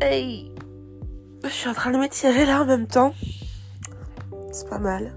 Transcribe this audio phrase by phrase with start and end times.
[0.00, 0.52] Hey
[1.42, 3.12] Je suis en train de m'étirer là en même temps.
[4.52, 5.12] C'est pas mal.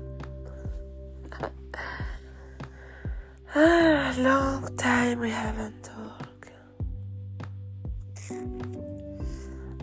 [3.54, 6.52] Ah, long time we haven't talked.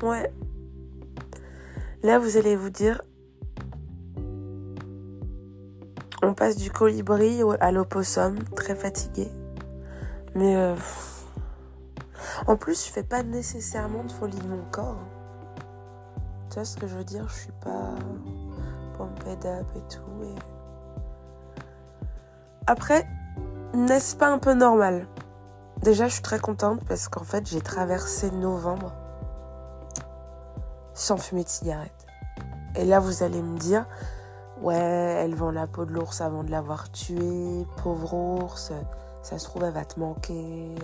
[0.03, 0.33] Ouais.
[2.03, 3.03] Là, vous allez vous dire,
[6.23, 9.29] on passe du colibri à l'opossum, très fatigué.
[10.35, 10.75] Mais euh,
[12.49, 14.97] en plus, je fais pas nécessairement de folie de mon corps.
[16.49, 17.29] Tu vois ce que je veux dire?
[17.29, 17.95] Je suis pas
[18.97, 20.01] pumped up et tout.
[22.67, 23.07] Après,
[23.75, 25.07] n'est-ce pas un peu normal?
[25.83, 28.93] Déjà, je suis très contente parce qu'en fait, j'ai traversé novembre
[30.95, 32.07] sans fumer de cigarette.
[32.77, 33.87] Et là, vous allez me dire,
[34.63, 38.73] ouais, elle vend la peau de l'ours avant de l'avoir tué, pauvre ours,
[39.23, 40.75] ça se trouve, elle va te manquer.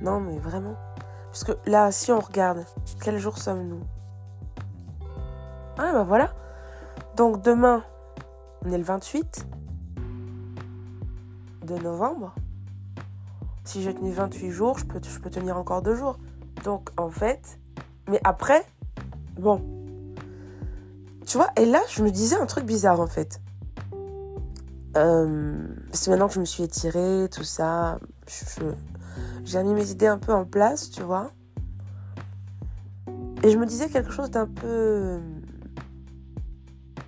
[0.00, 0.76] Non, mais vraiment.
[1.26, 2.64] Parce que là, si on regarde,
[3.02, 3.82] quel jour sommes-nous?
[5.76, 6.32] Ah, bah voilà.
[7.16, 7.84] Donc demain,
[8.64, 9.46] on est le 28
[11.66, 12.34] de novembre.
[13.64, 16.18] Si j'ai tenu 28 jours, je peux, tenir encore deux jours.
[16.64, 17.58] Donc en fait,
[18.08, 18.64] mais après,
[19.38, 19.62] bon.
[21.26, 23.40] Tu vois, et là, je me disais un truc bizarre en fait.
[24.96, 27.98] Euh, c'est maintenant que je me suis étirée, tout ça,
[29.44, 31.30] j'ai mis mes idées un peu en place, tu vois.
[33.42, 35.20] Et je me disais quelque chose d'un peu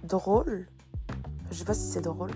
[0.05, 0.67] drôle.
[1.51, 2.31] Je sais pas si c'est drôle.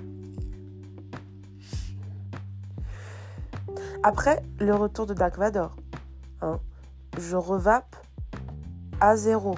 [4.02, 5.77] Après le retour de Dark Vador,
[6.42, 6.61] hein,
[7.19, 7.97] je revape
[9.00, 9.55] à zéro.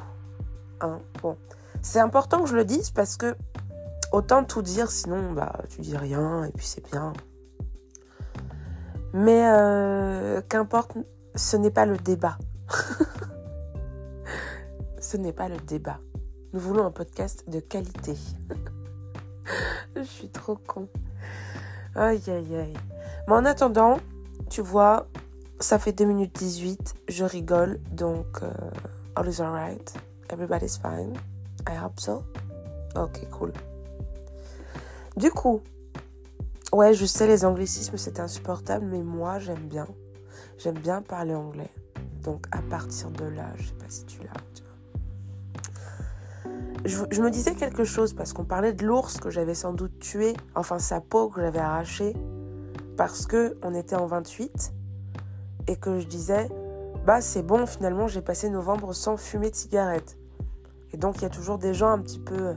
[0.81, 1.37] Hein, bon.
[1.83, 3.37] C'est important que je le dise parce que
[4.13, 7.13] autant tout dire, sinon bah tu dis rien et puis c'est bien.
[9.17, 10.99] Mais euh, qu'importe,
[11.35, 12.37] ce n'est pas le débat.
[15.01, 16.01] ce n'est pas le débat.
[16.53, 18.15] Nous voulons un podcast de qualité.
[19.97, 20.87] Je suis trop con.
[21.95, 22.75] Aïe aïe aïe.
[23.27, 23.97] Mais en attendant,
[24.51, 25.07] tu vois,
[25.61, 28.51] ça fait 2 minutes 18, je rigole, donc euh,
[29.15, 29.95] all is alright.
[30.29, 31.15] Everybody's fine.
[31.67, 32.23] I hope so.
[32.95, 33.55] Ok, cool.
[35.17, 35.63] Du coup,
[36.73, 39.87] ouais, je sais, les anglicismes, c'est insupportable, mais moi, j'aime bien.
[40.59, 41.71] J'aime bien parler anglais.
[42.23, 44.33] Donc, à partir de là, je sais pas si tu l'as.
[46.85, 49.99] Je, je, me disais quelque chose parce qu'on parlait de l'ours que j'avais sans doute
[49.99, 52.15] tué, enfin sa peau que j'avais arrachée
[52.97, 54.73] parce que on était en 28
[55.67, 56.49] et que je disais
[57.05, 60.17] bah c'est bon finalement j'ai passé novembre sans fumer de cigarette.
[60.93, 62.55] Et donc il y a toujours des gens un petit peu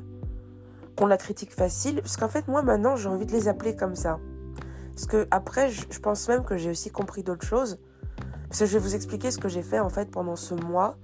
[1.07, 4.19] la critique facile, parce qu'en fait, moi, maintenant, j'ai envie de les appeler comme ça.
[4.93, 7.79] Parce que après, je, pense même que j'ai aussi compris d'autres choses.
[8.49, 10.97] Parce que je vais vous expliquer ce que j'ai fait, en fait, pendant ce mois.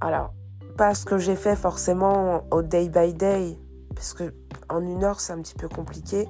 [0.00, 0.34] Alors,
[0.76, 3.58] pas ce que j'ai fait forcément au day by day,
[3.94, 4.34] parce que
[4.68, 6.28] en une heure, c'est un petit peu compliqué.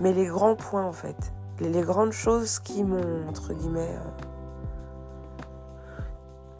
[0.00, 1.32] Mais les grands points, en fait.
[1.60, 3.96] Les, grandes choses qui m'ont, entre guillemets...
[3.96, 4.26] Euh,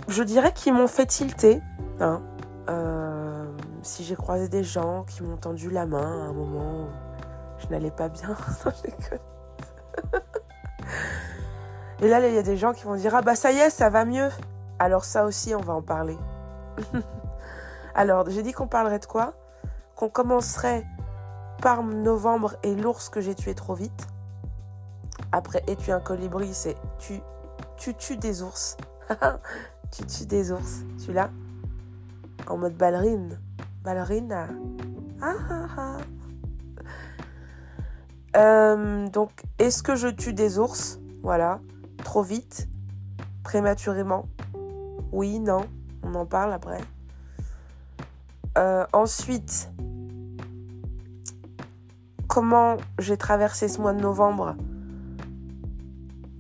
[0.09, 1.61] je dirais qu'ils m'ont fait tilter.
[2.01, 2.23] Hein,
[2.69, 3.20] euh,
[3.83, 6.89] si j'ai croisé des gens qui m'ont tendu la main à un moment où
[7.59, 8.37] je n'allais pas bien.
[12.03, 13.71] Et là, il y a des gens qui vont dire Ah bah ça y est,
[13.71, 14.31] ça va mieux.
[14.79, 16.17] Alors ça aussi, on va en parler.
[17.95, 19.35] Alors, j'ai dit qu'on parlerait de quoi?
[19.97, 20.87] Qu'on commencerait
[21.61, 24.07] par novembre et l'ours que j'ai tué trop vite.
[25.33, 27.21] Après, et tu un colibri, c'est tu,
[27.77, 28.79] tu tues des ours.
[29.91, 30.85] tu tues des ours.
[31.05, 31.31] Tu l'as?
[32.47, 33.39] En mode ballerine.
[33.83, 34.49] Ballerina.
[35.23, 35.97] Ah, ah, ah.
[38.37, 41.01] Euh, donc, est-ce que je tue des ours?
[41.23, 41.61] Voilà.
[42.05, 42.69] Trop vite?
[43.43, 44.27] Prématurément?
[45.13, 45.63] Oui, non.
[46.03, 46.81] On en parle après.
[48.59, 49.71] Euh, ensuite,
[52.29, 54.57] comment j'ai traversé ce mois de novembre?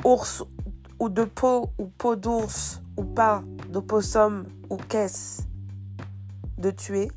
[0.05, 0.45] Ours
[0.99, 5.43] ou de peau ou peau d'ours ou pas d'opossum ou qu'est-ce
[6.59, 7.11] de tuer?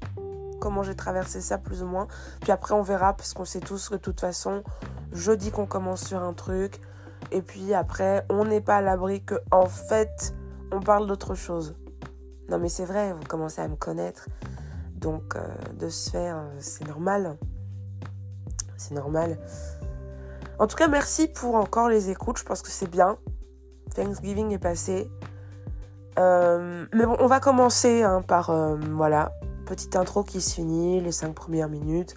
[0.64, 2.08] Comment j'ai traversé ça plus ou moins.
[2.40, 4.64] Puis après, on verra, parce qu'on sait tous que de toute façon,
[5.12, 6.80] je dis qu'on commence sur un truc.
[7.32, 10.34] Et puis après, on n'est pas à l'abri que, en fait,
[10.72, 11.76] on parle d'autre chose.
[12.48, 14.30] Non, mais c'est vrai, vous commencez à me connaître.
[14.96, 15.46] Donc, euh,
[15.78, 17.36] de se faire, euh, c'est normal.
[18.78, 19.38] C'est normal.
[20.60, 22.38] En tout cas, merci pour encore les écoutes.
[22.38, 23.18] Je pense que c'est bien.
[23.96, 25.12] Thanksgiving est passé.
[26.20, 28.50] Euh, mais bon, on va commencer hein, par
[28.92, 29.34] voilà
[29.66, 32.16] petite intro qui se finit, les cinq premières minutes.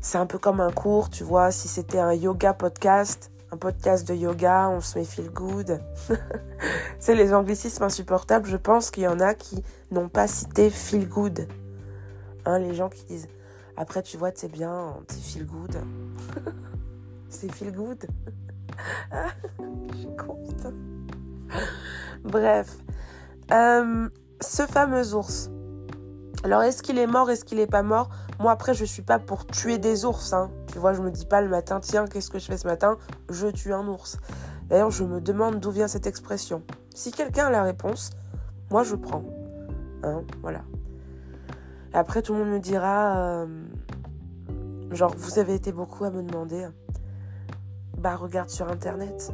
[0.00, 1.50] C'est un peu comme un cours, tu vois.
[1.50, 5.80] Si c'était un yoga podcast, un podcast de yoga, on se met feel good.
[6.98, 8.48] c'est les anglicismes insupportables.
[8.48, 11.48] Je pense qu'il y en a qui n'ont pas cité feel good.
[12.46, 13.28] Hein, les gens qui disent
[13.76, 15.76] après tu vois c'est bien, c'est feel good.
[17.28, 18.06] c'est feel good.
[19.92, 20.08] Je suis.
[22.24, 22.76] Bref,
[23.50, 24.08] euh,
[24.40, 25.50] ce fameux ours.
[26.42, 28.08] Alors, est-ce qu'il est mort, est-ce qu'il est pas mort?
[28.38, 30.32] Moi, après, je suis pas pour tuer des ours.
[30.32, 30.50] Hein.
[30.72, 32.96] Tu vois, je me dis pas le matin, tiens, qu'est-ce que je fais ce matin?
[33.28, 34.16] Je tue un ours.
[34.68, 36.62] D'ailleurs, je me demande d'où vient cette expression.
[36.94, 38.10] Si quelqu'un a la réponse,
[38.70, 39.22] moi, je prends.
[40.02, 40.62] Hein, voilà.
[41.92, 43.46] après, tout le monde me dira, euh,
[44.92, 46.66] genre, vous avez été beaucoup à me demander.
[47.98, 49.30] Bah, regarde sur Internet.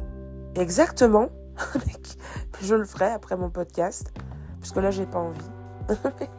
[0.55, 1.29] Exactement.
[2.61, 4.11] je le ferai après mon podcast.
[4.59, 5.39] Parce que là, j'ai pas envie.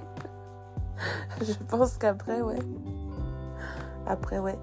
[1.40, 2.58] je pense qu'après, ouais.
[4.06, 4.58] Après, ouais.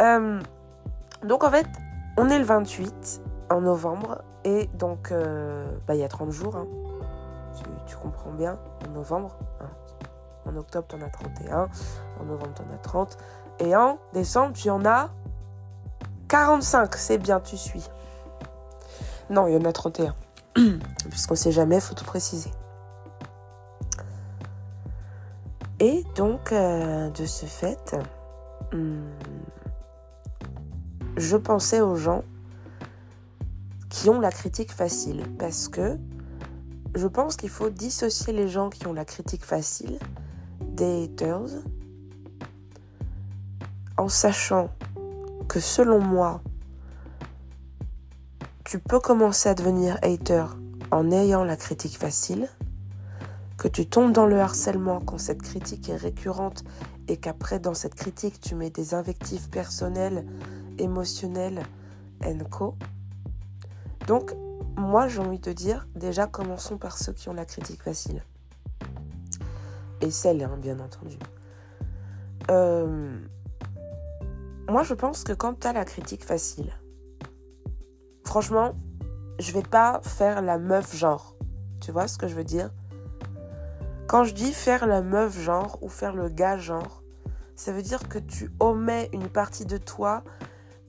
[0.00, 0.40] Euh,
[1.24, 1.66] donc, en fait,
[2.16, 4.22] on est le 28 en novembre.
[4.44, 6.56] Et donc, euh, bah, il y a 30 jours.
[6.56, 6.66] Hein.
[7.86, 8.58] Tu, comprends bien.
[8.86, 9.36] En novembre.
[9.60, 9.66] Hein.
[10.46, 11.68] En octobre, tu en as 31.
[12.20, 13.18] En novembre, tu en as 30.
[13.60, 15.10] Et en décembre, tu en as
[16.28, 16.94] 45.
[16.96, 17.84] C'est bien, tu suis.
[19.30, 20.14] Non, il y en a 31.
[21.10, 22.50] Puisqu'on sait jamais, faut tout préciser.
[25.82, 27.96] Et donc, euh, de ce fait,
[28.72, 29.02] hmm,
[31.16, 32.22] je pensais aux gens
[33.90, 35.24] qui ont la critique facile.
[35.40, 35.98] Parce que
[36.94, 39.98] je pense qu'il faut dissocier les gens qui ont la critique facile
[40.60, 41.50] des haters
[43.96, 44.70] en sachant
[45.48, 46.42] que selon moi,
[48.64, 50.44] tu peux commencer à devenir hater
[50.92, 52.48] en ayant la critique facile,
[53.62, 56.64] que tu tombes dans le harcèlement quand cette critique est récurrente
[57.06, 60.26] et qu'après dans cette critique tu mets des invectives personnelles,
[60.78, 61.62] émotionnelles,
[62.50, 62.74] co.
[64.08, 64.34] Donc
[64.76, 68.24] moi j'ai envie de dire déjà commençons par ceux qui ont la critique facile.
[70.00, 71.16] Et celle, hein, bien entendu.
[72.50, 73.16] Euh,
[74.68, 76.72] moi je pense que quand tu as la critique facile,
[78.24, 78.74] franchement,
[79.38, 81.36] je vais pas faire la meuf genre.
[81.80, 82.72] Tu vois ce que je veux dire?
[84.12, 87.02] Quand je dis faire la meuf genre ou faire le gars genre,
[87.56, 90.22] ça veut dire que tu omets une partie de toi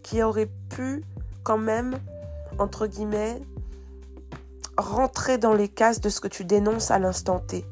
[0.01, 1.05] qui aurait pu
[1.41, 1.97] quand même,
[2.59, 3.41] entre guillemets,
[4.77, 7.63] rentrer dans les cases de ce que tu dénonces à l'instant T.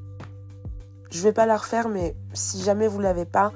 [1.09, 3.51] Je vais pas la refaire, mais si jamais vous l'avez pas,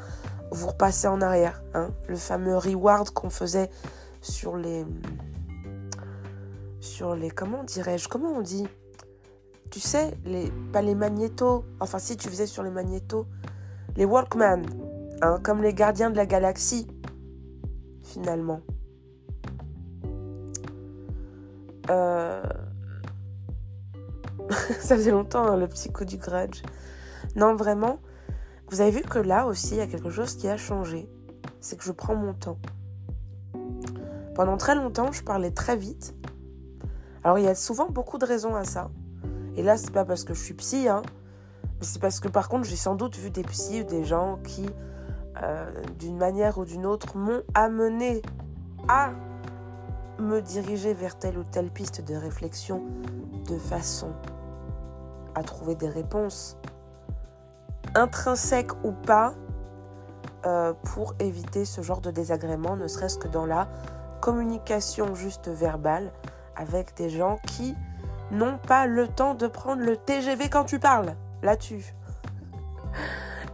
[0.52, 1.64] vous repassez en arrière.
[1.74, 1.92] Hein.
[2.10, 3.70] Le fameux reward qu'on faisait
[4.20, 4.86] sur les
[6.82, 8.68] sur les comment dirais-je comment on dit?
[9.76, 13.28] Tu sais les pas les magnétos enfin si tu faisais sur les magnétos
[13.98, 14.62] les Walkman
[15.22, 16.88] hein, comme les gardiens de la galaxie
[18.02, 18.62] finalement.
[21.90, 22.42] Euh...
[24.80, 26.62] ça faisait longtemps hein, le coup du grudge.
[27.36, 28.00] Non vraiment
[28.70, 31.10] vous avez vu que là aussi il y a quelque chose qui a changé.
[31.60, 32.60] C'est que je prends mon temps.
[34.36, 36.16] Pendant très longtemps je parlais très vite.
[37.26, 38.90] Alors il y a souvent beaucoup de raisons à ça.
[39.56, 41.02] Et là, c'est pas parce que je suis psy, hein,
[41.64, 44.38] mais c'est parce que par contre, j'ai sans doute vu des psys ou des gens
[44.44, 44.66] qui,
[45.42, 48.22] euh, d'une manière ou d'une autre, m'ont amené
[48.88, 49.12] à
[50.20, 52.84] me diriger vers telle ou telle piste de réflexion
[53.50, 54.14] de façon
[55.36, 56.58] à trouver des réponses
[57.96, 59.34] intrinsèques ou pas
[60.46, 63.68] euh, pour éviter ce genre de désagrément, ne serait-ce que dans la
[64.22, 66.12] communication juste verbale
[66.56, 67.76] avec des gens qui
[68.32, 71.16] n'ont pas le temps de prendre le TGV quand tu parles.
[71.42, 71.94] Là-dessus.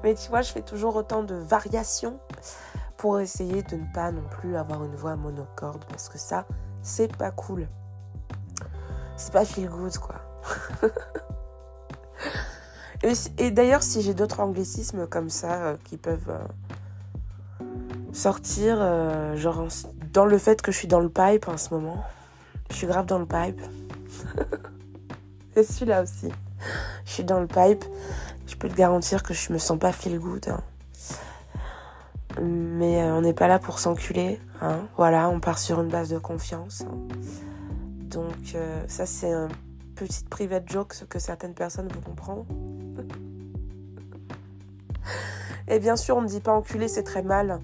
[0.04, 2.20] Mais tu vois, je fais toujours autant de variations
[2.98, 6.46] pour essayer de ne pas non plus avoir une voix monocorde parce que ça,
[6.82, 7.68] c'est pas cool.
[9.18, 10.16] C'est pas feel good, quoi.
[13.38, 17.66] et, d'ailleurs, si j'ai d'autres anglicismes comme ça euh, qui peuvent euh,
[18.14, 19.68] sortir, euh, genre
[20.14, 22.04] dans le fait que je suis dans le pipe en ce moment.
[22.70, 23.62] Je suis grave dans le pipe.
[25.56, 26.30] Et celui-là aussi.
[27.06, 27.84] Je suis dans le pipe.
[28.48, 30.48] Je peux te garantir que je me sens pas feel good.
[30.48, 30.62] Hein.
[32.42, 34.40] Mais euh, on n'est pas là pour s'enculer.
[34.62, 34.80] Hein.
[34.98, 36.82] Voilà, on part sur une base de confiance.
[36.82, 37.08] Hein.
[38.02, 39.48] Donc euh, ça c'est un
[39.96, 42.46] petit private joke ce que certaines personnes vont comprendre.
[45.68, 47.60] Et bien sûr, on ne dit pas enculer, c'est très mal.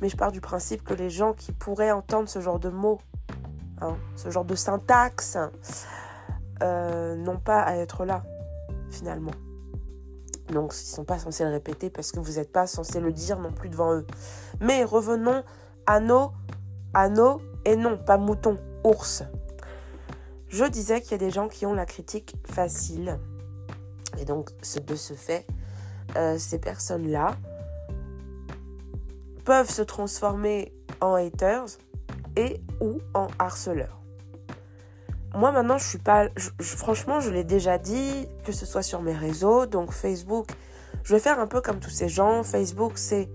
[0.00, 3.00] Mais je pars du principe que les gens qui pourraient entendre ce genre de mots
[3.80, 5.38] Hein, ce genre de syntaxe,
[6.62, 8.22] euh, n'ont pas à être là,
[8.90, 9.32] finalement.
[10.52, 13.12] Donc, ils ne sont pas censés le répéter parce que vous n'êtes pas censé le
[13.12, 14.06] dire non plus devant eux.
[14.60, 15.44] Mais revenons
[15.86, 16.32] à nos,
[16.92, 19.22] à nos Et non, pas mouton, ours.
[20.48, 23.18] Je disais qu'il y a des gens qui ont la critique facile.
[24.18, 24.50] Et donc,
[24.86, 25.46] de ce fait,
[26.16, 27.36] euh, ces personnes-là
[29.44, 31.78] peuvent se transformer en haters
[32.80, 34.00] ou en harceleurs.
[35.34, 36.28] Moi maintenant, je suis pas.
[36.58, 40.48] franchement, je l'ai déjà dit, que ce soit sur mes réseaux, donc Facebook.
[41.04, 42.42] Je vais faire un peu comme tous ces gens.
[42.42, 43.28] Facebook, c'est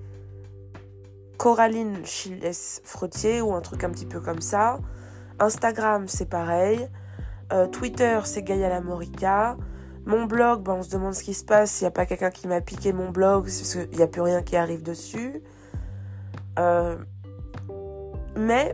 [1.38, 2.52] Coraline Chiles
[2.84, 4.80] Frotier ou un truc un petit peu comme ça.
[5.40, 6.90] Instagram, c'est pareil.
[7.54, 9.58] Euh, Twitter, c'est Gaia Lamorica.
[10.06, 11.72] Mon blog, ben, on se demande ce qui se passe.
[11.72, 14.22] S'il n'y a pas quelqu'un qui m'a piqué mon blog, parce qu'il n'y a plus
[14.22, 15.42] rien qui arrive dessus.
[16.60, 16.98] Euh,
[18.36, 18.72] mais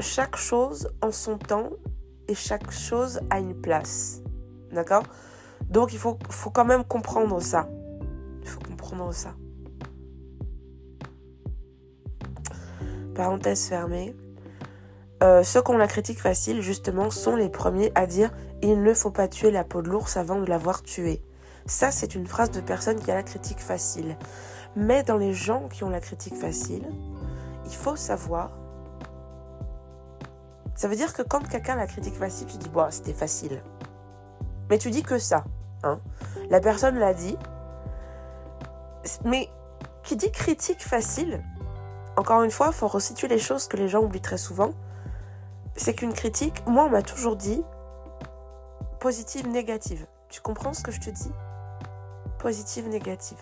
[0.00, 1.70] chaque chose en son temps
[2.28, 4.22] et chaque chose a une place.
[4.72, 5.04] D'accord?
[5.68, 6.18] Donc il faut,
[6.52, 7.68] quand même comprendre ça.
[8.42, 9.34] Il faut comprendre ça.
[13.14, 14.14] Parenthèse fermée.
[15.22, 18.32] Euh, ceux qui ont la critique facile, justement, sont les premiers à dire
[18.62, 21.22] il ne faut pas tuer la peau de l'ours avant de l'avoir tué.
[21.66, 24.16] Ça, c'est une phrase de personne qui a la critique facile.
[24.74, 26.84] Mais dans les gens qui ont la critique facile,
[27.66, 28.61] il faut savoir.
[30.82, 33.62] Ça veut dire que quand quelqu'un la critique facile, tu dis, bon, c'était facile.
[34.68, 35.44] Mais tu dis que ça.
[35.84, 36.00] Hein.
[36.50, 37.38] La personne l'a dit.
[39.24, 39.48] Mais
[40.02, 41.40] qui dit critique facile,
[42.16, 44.72] encore une fois, il faut resituer les choses que les gens oublient très souvent.
[45.76, 47.62] C'est qu'une critique, moi, on m'a toujours dit
[48.98, 50.04] positive, négative.
[50.30, 51.30] Tu comprends ce que je te dis?
[52.40, 53.38] Positive, négative.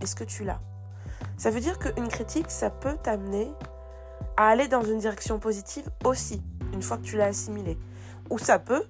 [0.00, 0.60] Est-ce que tu l'as?
[1.38, 3.52] Ça veut dire qu'une critique, ça peut t'amener
[4.36, 6.40] à aller dans une direction positive aussi,
[6.72, 7.78] une fois que tu l'as assimilé.
[8.30, 8.84] Ou ça peut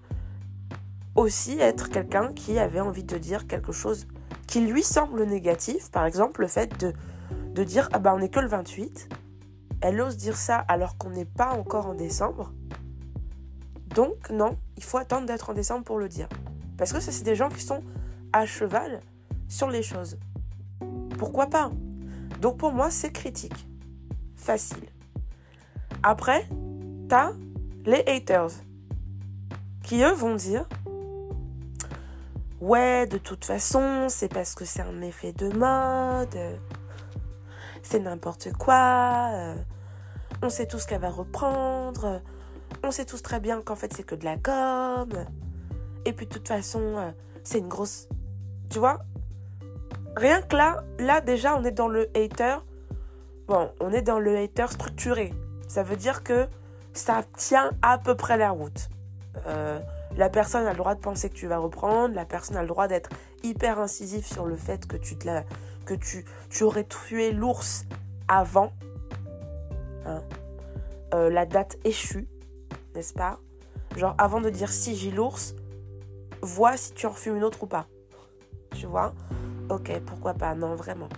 [1.15, 4.07] aussi être quelqu'un qui avait envie de dire quelque chose
[4.47, 6.93] qui lui semble négatif, par exemple le fait de
[7.55, 9.09] de dire ah bah on n'est que le 28.
[9.81, 12.53] Elle ose dire ça alors qu'on n'est pas encore en décembre.
[13.95, 16.29] Donc non, il faut attendre d'être en décembre pour le dire.
[16.79, 17.83] Parce que ça c'est des gens qui sont
[18.33, 19.01] à cheval
[19.49, 20.19] sur les choses.
[21.19, 21.71] Pourquoi pas?
[22.41, 23.69] Donc pour moi c'est critique.
[24.37, 24.89] Facile.
[26.03, 26.49] Après,
[27.09, 27.33] t'as
[27.85, 28.51] les haters
[29.83, 30.67] qui eux vont dire
[32.61, 36.39] Ouais, de toute façon, c'est parce que c'est un effet de mode
[37.83, 39.55] c'est n'importe quoi, euh,
[40.43, 42.23] on sait tous qu'elle va reprendre,
[42.83, 45.09] on sait tous très bien qu'en fait c'est que de la com,
[46.05, 47.11] et puis de toute façon euh,
[47.43, 48.09] c'est une grosse...
[48.71, 49.01] Tu vois?
[50.17, 52.59] Rien que là, là déjà on est dans le hater,
[53.49, 55.35] bon, on est dans le hater structuré.
[55.69, 56.49] Ça veut dire que
[56.93, 58.89] ça tient à peu près la route.
[59.47, 59.79] Euh,
[60.17, 62.69] la personne a le droit de penser que tu vas reprendre, la personne a le
[62.69, 63.11] droit d'être
[63.43, 65.45] hyper incisif sur le fait que tu te la,
[65.87, 67.87] que tu, tu aurais tué l'ours
[68.29, 68.73] avant
[70.07, 70.23] hein,
[71.15, 72.29] euh, la date échue,
[72.95, 73.39] n'est-ce pas?
[73.97, 75.55] Genre avant de dire si j'ai l'ours,
[76.43, 77.87] vois si tu en fumes une autre ou pas.
[78.75, 79.15] Tu vois?
[79.69, 80.55] Ok, pourquoi pas?
[80.55, 81.09] Non, vraiment.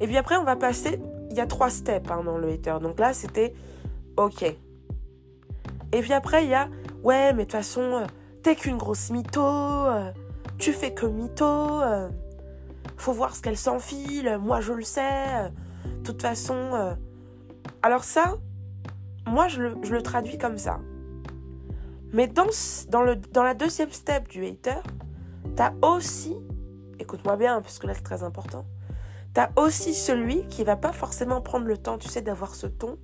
[0.00, 1.00] Et puis après, on va passer.
[1.30, 2.78] Il y a trois steps hein, dans le hater.
[2.80, 3.54] Donc là, c'était
[4.16, 4.42] ok.
[5.92, 6.68] Et puis après, il y a
[7.02, 8.06] ouais, mais de toute façon, euh,
[8.42, 9.42] t'es qu'une grosse mytho.
[9.42, 10.10] Euh,
[10.58, 11.82] tu fais que mytho
[12.96, 15.50] faut voir ce qu'elle s'enfile, moi je le sais,
[15.84, 16.54] de toute façon.
[16.54, 16.94] Euh.
[17.82, 18.36] Alors ça,
[19.26, 20.80] moi je le, traduis comme ça.
[22.12, 22.46] Mais dans,
[23.02, 24.80] le, dans la deuxième step du hater,
[25.54, 26.36] t'as aussi,
[26.98, 28.64] écoute-moi bien parce que là c'est très important,
[29.34, 32.98] t'as aussi celui qui va pas forcément prendre le temps, tu sais, d'avoir ce ton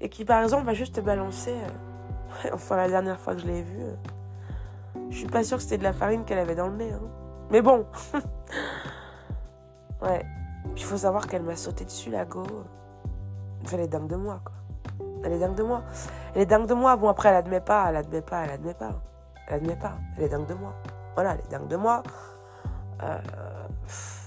[0.00, 1.54] et qui par exemple va juste te balancer.
[1.54, 3.94] Euh, enfin la dernière fois que je l'ai vu, euh,
[5.10, 6.92] je suis pas sûre que c'était de la farine qu'elle avait dans le nez.
[6.92, 7.08] Hein.
[7.50, 7.86] Mais bon.
[10.02, 10.24] ouais.
[10.76, 12.44] Il faut savoir qu'elle m'a sauté dessus, la go.
[13.72, 14.54] elle est dingue de moi, quoi.
[15.24, 15.82] Elle est dingue de moi.
[16.34, 16.96] Elle est dingue de moi.
[16.96, 19.00] Bon, après, elle admet pas, elle admet pas, elle admet pas.
[19.48, 19.92] Elle admet pas.
[20.16, 20.74] Elle est dingue de moi.
[21.14, 22.02] Voilà, elle est dingue de moi.
[23.02, 23.18] Euh...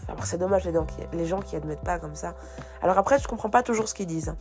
[0.07, 2.33] Alors, c'est dommage, les gens, qui, admettent pas comme ça.
[2.81, 4.35] Alors, après, je comprends pas toujours ce qu'ils disent.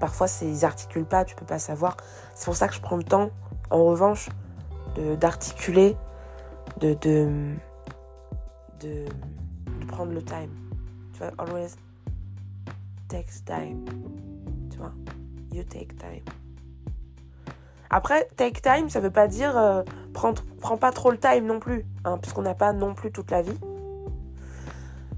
[0.00, 1.96] Parfois, ils articulent pas, tu peux pas savoir.
[2.34, 3.30] C'est pour ça que je prends le temps,
[3.70, 4.28] en revanche,
[5.18, 5.96] d'articuler,
[6.80, 7.54] de, de,
[8.80, 9.06] de,
[9.88, 10.50] prendre le time.
[11.12, 11.74] Tu vois, always
[13.08, 13.84] takes time.
[14.70, 14.92] Tu vois,
[15.52, 16.24] you take time.
[17.90, 20.34] Après, take time, ça veut pas dire euh, prends,
[20.76, 23.58] pas trop le time non plus, hein, puisqu'on n'a pas non plus toute la vie.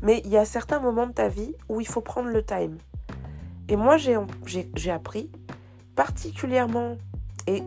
[0.03, 2.79] Mais il y a certains moments de ta vie où il faut prendre le time.
[3.71, 5.31] Et moi, j'ai appris,
[5.95, 6.99] particulièrement,
[7.47, 7.63] et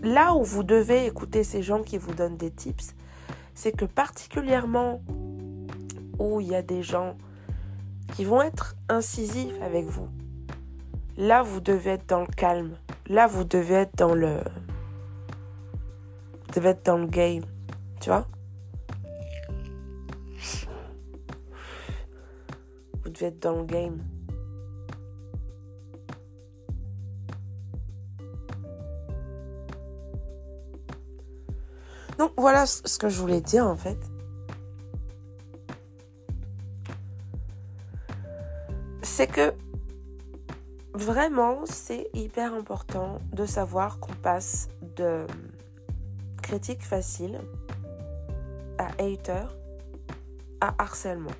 [0.00, 2.94] là où vous devez écouter ces gens qui vous donnent des tips,
[3.52, 5.02] c'est que particulièrement
[6.20, 7.16] où il y a des gens
[8.14, 10.08] qui vont être incisifs avec vous,
[11.18, 12.76] là, vous devez être dans le calme.
[13.08, 14.36] Là, vous devez être dans le.
[16.32, 17.42] Vous devez être dans le game.
[18.00, 18.28] Tu vois?
[23.02, 23.98] Vous devez être dans le game.
[32.20, 33.96] Donc voilà ce que je voulais dire en fait.
[39.00, 39.54] C'est que
[40.92, 45.26] vraiment c'est hyper important de savoir qu'on passe de
[46.42, 47.40] critique facile
[48.76, 49.46] à hater
[50.60, 51.30] à harcèlement.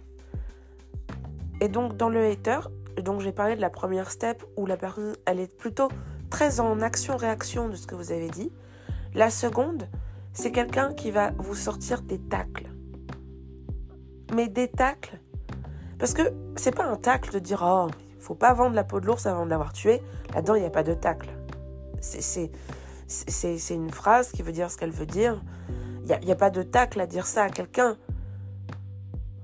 [1.60, 2.60] Et donc dans le hater,
[3.02, 5.90] donc j'ai parlé de la première step où la personne elle est plutôt
[6.30, 8.50] très en action-réaction de ce que vous avez dit.
[9.12, 9.86] La seconde,
[10.32, 12.70] c'est quelqu'un qui va vous sortir des tacles.
[14.34, 15.20] Mais des tacles.
[15.98, 16.22] Parce que
[16.56, 19.26] c'est pas un tacle de dire oh, il faut pas vendre la peau de l'ours
[19.26, 20.02] avant de l'avoir tué.
[20.34, 21.30] Là-dedans, il n'y a pas de tacle.
[22.00, 22.50] C'est
[23.70, 25.42] une phrase qui veut dire ce qu'elle veut dire.
[26.02, 27.96] Il n'y a, a, pas de tacle à dire ça à quelqu'un.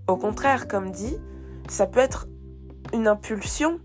[0.08, 1.18] Au contraire, comme dit,
[1.68, 2.28] ça peut être
[2.92, 3.80] une impulsion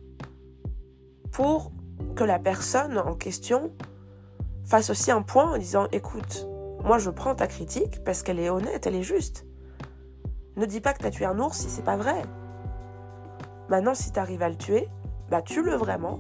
[1.32, 1.72] pour
[2.16, 3.72] que la personne en question
[4.66, 6.48] fasse aussi un point en disant écoute,
[6.84, 9.46] moi, je prends ta critique parce qu'elle est honnête, elle est juste.
[10.56, 12.22] Ne dis pas que tu as tué un ours si c'est pas vrai.
[13.70, 14.90] Maintenant, si tu arrives à le tuer,
[15.30, 16.20] bah tue-le vraiment.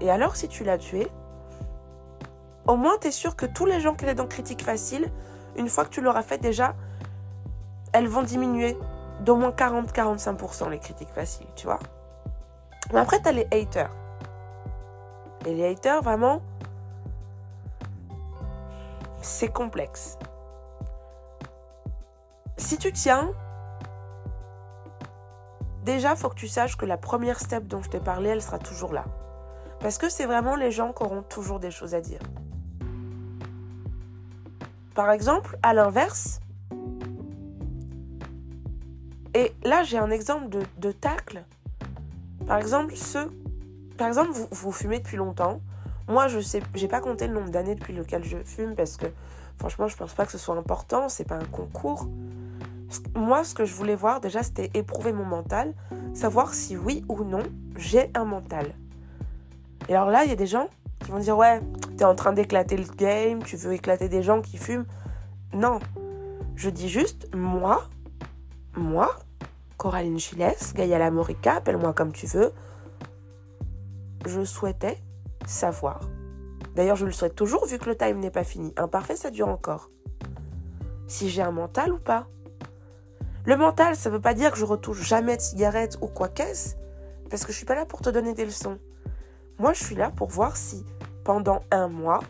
[0.00, 1.08] Et alors, si tu l'as tué,
[2.66, 5.10] au moins tu es sûr que tous les gens qui étaient dans critique facile,
[5.56, 6.74] une fois que tu l'auras fait déjà,
[7.92, 8.76] elles vont diminuer
[9.20, 11.78] d'au moins 40-45% les critiques faciles, tu vois.
[12.92, 13.90] Mais après, tu as les haters.
[15.46, 16.42] Et les haters, vraiment,
[19.22, 20.18] c'est complexe.
[22.58, 23.32] Si tu tiens,
[25.84, 28.58] déjà, faut que tu saches que la première step dont je t'ai parlé, elle sera
[28.58, 29.04] toujours là.
[29.80, 32.20] Parce que c'est vraiment les gens qui auront toujours des choses à dire.
[34.94, 36.40] Par exemple, à l'inverse,
[39.34, 41.44] et là j'ai un exemple de, tacle.
[42.46, 43.30] Par exemple, ceux,
[43.96, 45.60] par exemple, vous fumez depuis longtemps,
[46.12, 49.06] moi, je sais, j'ai pas compté le nombre d'années depuis lequel je fume parce que
[49.58, 51.08] franchement, je pense pas que ce soit important.
[51.08, 52.06] C'est pas un concours.
[53.14, 55.72] Moi, ce que je voulais voir déjà, c'était éprouver mon mental,
[56.12, 57.42] savoir si oui ou non
[57.78, 58.74] j'ai un mental.
[59.88, 60.68] Et alors là, il y a des gens
[61.00, 61.60] qui vont dire ouais,
[61.96, 64.84] t'es en train d'éclater le game, tu veux éclater des gens qui fument.
[65.54, 65.78] Non,
[66.56, 67.88] je dis juste moi,
[68.76, 69.16] moi,
[69.78, 72.52] Coraline Chiles, Gaïa Lamorica, appelle-moi comme tu veux.
[74.26, 74.98] Je souhaitais
[75.46, 76.00] savoir.
[76.74, 78.72] D'ailleurs, je le souhaite toujours vu que le time n'est pas fini.
[78.76, 79.90] Imparfait, ça dure encore.
[81.06, 82.26] Si j'ai un mental ou pas.
[83.44, 86.76] Le mental, ça veut pas dire que je retouche jamais de cigarette ou quoi qu'est-ce,
[87.28, 88.78] parce que je suis pas là pour te donner des leçons.
[89.58, 90.84] Moi, je suis là pour voir si,
[91.24, 92.20] pendant un mois,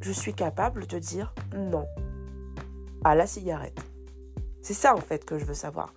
[0.00, 1.86] je suis capable de dire non
[3.04, 3.78] à la cigarette.
[4.60, 5.94] C'est ça, en fait, que je veux savoir.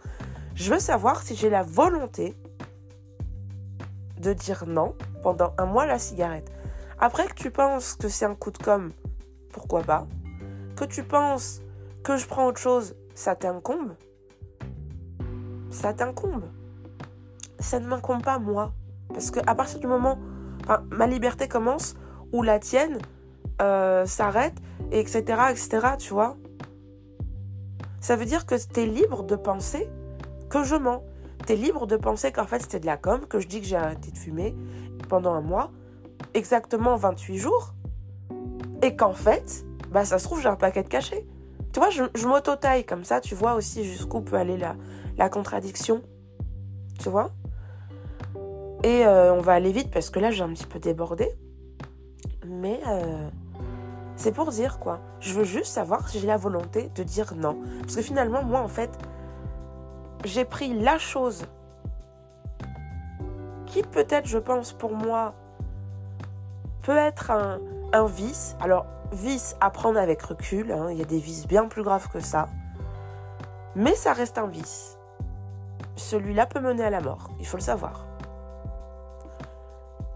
[0.56, 2.36] Je veux savoir si j'ai la volonté
[4.20, 6.52] de dire non pendant un mois la cigarette.
[7.00, 8.92] Après que tu penses que c'est un coup de com,
[9.52, 10.08] pourquoi pas?
[10.76, 11.62] Que tu penses
[12.04, 13.96] que je prends autre chose, ça t'incombe?
[15.70, 16.44] Ça t'incombe.
[17.60, 18.74] Ça ne m'incombe pas moi.
[19.10, 20.18] Parce que à partir du moment,
[20.64, 21.96] enfin, ma liberté commence
[22.32, 23.00] ou la tienne
[23.62, 24.56] euh, s'arrête,
[24.92, 26.38] etc., etc., tu vois.
[28.00, 29.88] Ça veut dire que tu es libre de penser
[30.50, 31.04] que je mens.
[31.46, 33.68] Tu es libre de penser qu'en fait c'était de la com, que je dis que
[33.68, 34.56] j'ai arrêté de fumer
[35.08, 35.72] pendant un mois,
[36.34, 37.74] exactement 28 jours,
[38.82, 41.26] et qu'en fait, bah ça se trouve, j'ai un paquet de cachets.
[41.74, 44.76] Tu vois, je, m'auto-taille comme ça, tu vois aussi jusqu'où peut aller la,
[45.18, 46.02] la contradiction.
[47.00, 47.32] Tu vois?
[48.84, 51.30] Et euh, on va aller vite parce que là, j'ai un petit peu débordé.
[52.46, 53.30] Mais euh,
[54.16, 55.00] c'est pour dire quoi.
[55.20, 57.58] Je veux juste savoir si j'ai la volonté de dire non.
[57.82, 58.90] Parce que finalement, moi, en fait,
[60.26, 61.46] j'ai pris la chose
[63.72, 65.34] qui peut-être, je pense, pour moi,
[66.82, 67.60] peut être un,
[68.06, 68.56] vice.
[68.60, 70.88] Alors, vice à prendre avec recul, hein.
[70.92, 72.50] il y a des vices bien plus graves que ça.
[73.76, 74.98] Mais ça reste un vice.
[75.96, 78.06] Celui-là peut mener à la mort, il faut le savoir.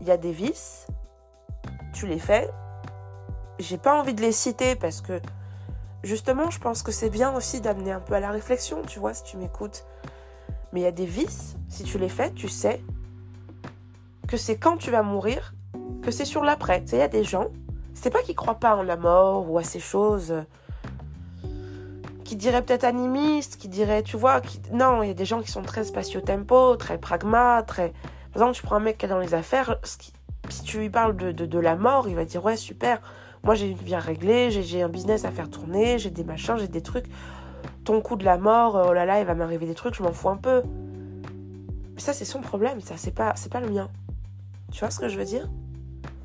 [0.02, 0.88] Il y a des vices,
[1.94, 2.50] tu les fais.
[3.60, 5.22] J'ai pas envie de les citer parce que
[6.04, 9.14] justement, je pense que c'est bien aussi d'amener un peu à la réflexion, tu vois,
[9.14, 9.86] si tu m'écoutes.
[10.74, 12.82] Mais il y a des vices, si tu les fais, tu sais
[14.28, 15.54] que c'est quand tu vas mourir
[16.02, 16.84] que c'est sur l'après.
[16.92, 17.48] Il y a des gens,
[17.94, 20.34] c'est pas qu'ils croient pas en la mort ou à ces choses,
[22.24, 24.42] qui diraient peut-être animistes, qui diraient, tu vois,
[24.74, 27.90] non, il y a des gens qui sont très spatio-tempo, très pragma, très...
[28.34, 29.78] Par exemple, tu prends un mec qui est dans les affaires,
[30.50, 33.02] si tu lui parles de, de, la mort, il va dire ouais super,
[33.44, 36.58] moi j'ai une vie à régler, j'ai un business à faire tourner, j'ai des machins,
[36.58, 37.06] j'ai des trucs.
[37.84, 40.12] Ton coup de la mort, oh là là, il va m'arriver des trucs, je m'en
[40.12, 40.64] fous un peu.
[41.94, 43.90] Mais ça c'est son problème, ça c'est pas pas le mien.
[44.76, 45.50] Tu vois ce que je veux dire?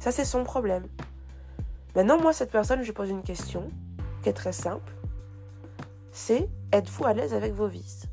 [0.00, 0.82] Ça c'est son problème.
[1.94, 3.70] Maintenant moi cette personne, je lui pose une question
[4.24, 4.92] qui est très simple.
[6.10, 8.06] C'est êtes-vous à l'aise avec vos vices?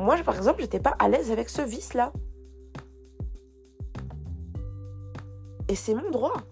[0.00, 2.12] Moi par exemple, j'étais pas à l'aise avec ce vice là.
[5.68, 6.42] Et c'est mon droit.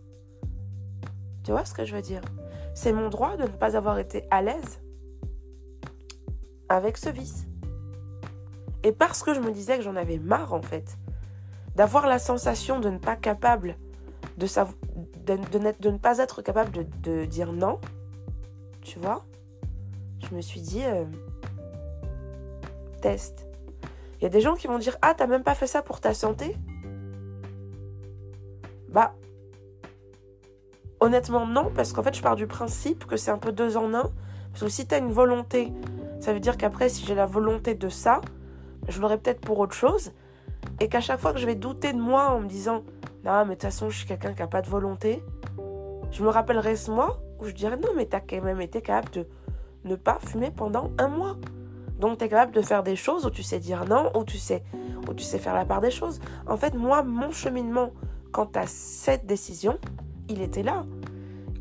[1.43, 2.23] Tu vois ce que je veux dire?
[2.77, 4.79] C'est mon droit de ne pas avoir été à l'aise
[6.69, 7.49] avec ce vice.
[8.85, 10.97] Et parce que je me disais que j'en avais marre en fait,
[11.75, 13.77] d'avoir la sensation de ne pas capable
[14.37, 14.47] de,
[15.27, 15.37] de,
[15.81, 17.81] de, ne pas être capable de, dire non,
[18.83, 19.25] tu vois,
[20.29, 21.05] je me suis dit, euh,
[23.01, 23.47] test.
[24.19, 26.01] Il y a des gens qui vont dire, ah, t'as même pas fait ça pour
[26.01, 26.57] ta santé?
[28.89, 29.15] Bah,
[31.01, 33.93] honnêtement, non, parce qu'en fait, je pars du principe que c'est un peu deux en
[33.93, 34.11] un.
[34.53, 35.73] Parce que si tu as une volonté,
[36.21, 38.21] ça veut dire qu'après, si j'ai la volonté de ça,
[38.89, 40.13] je l'aurai peut-être pour autre chose.
[40.81, 42.83] Et qu'à chaque fois que je vais douter de moi en me disant,
[43.25, 45.23] non, mais de toute façon, je suis quelqu'un qui n'a pas de volonté,
[46.11, 48.83] je me rappellerai ce mois où je dirais, non, mais tu as quand même été
[48.83, 49.27] capable de
[49.85, 51.37] ne pas fumer pendant un mois.
[51.99, 54.39] Donc, tu es capable de faire des choses où tu sais dire non, où tu
[54.39, 54.63] sais,
[55.09, 56.21] où tu sais faire la part des choses.
[56.47, 57.91] En fait, moi, mon cheminement
[58.33, 59.79] quant à cette décision,
[60.29, 60.85] il était là.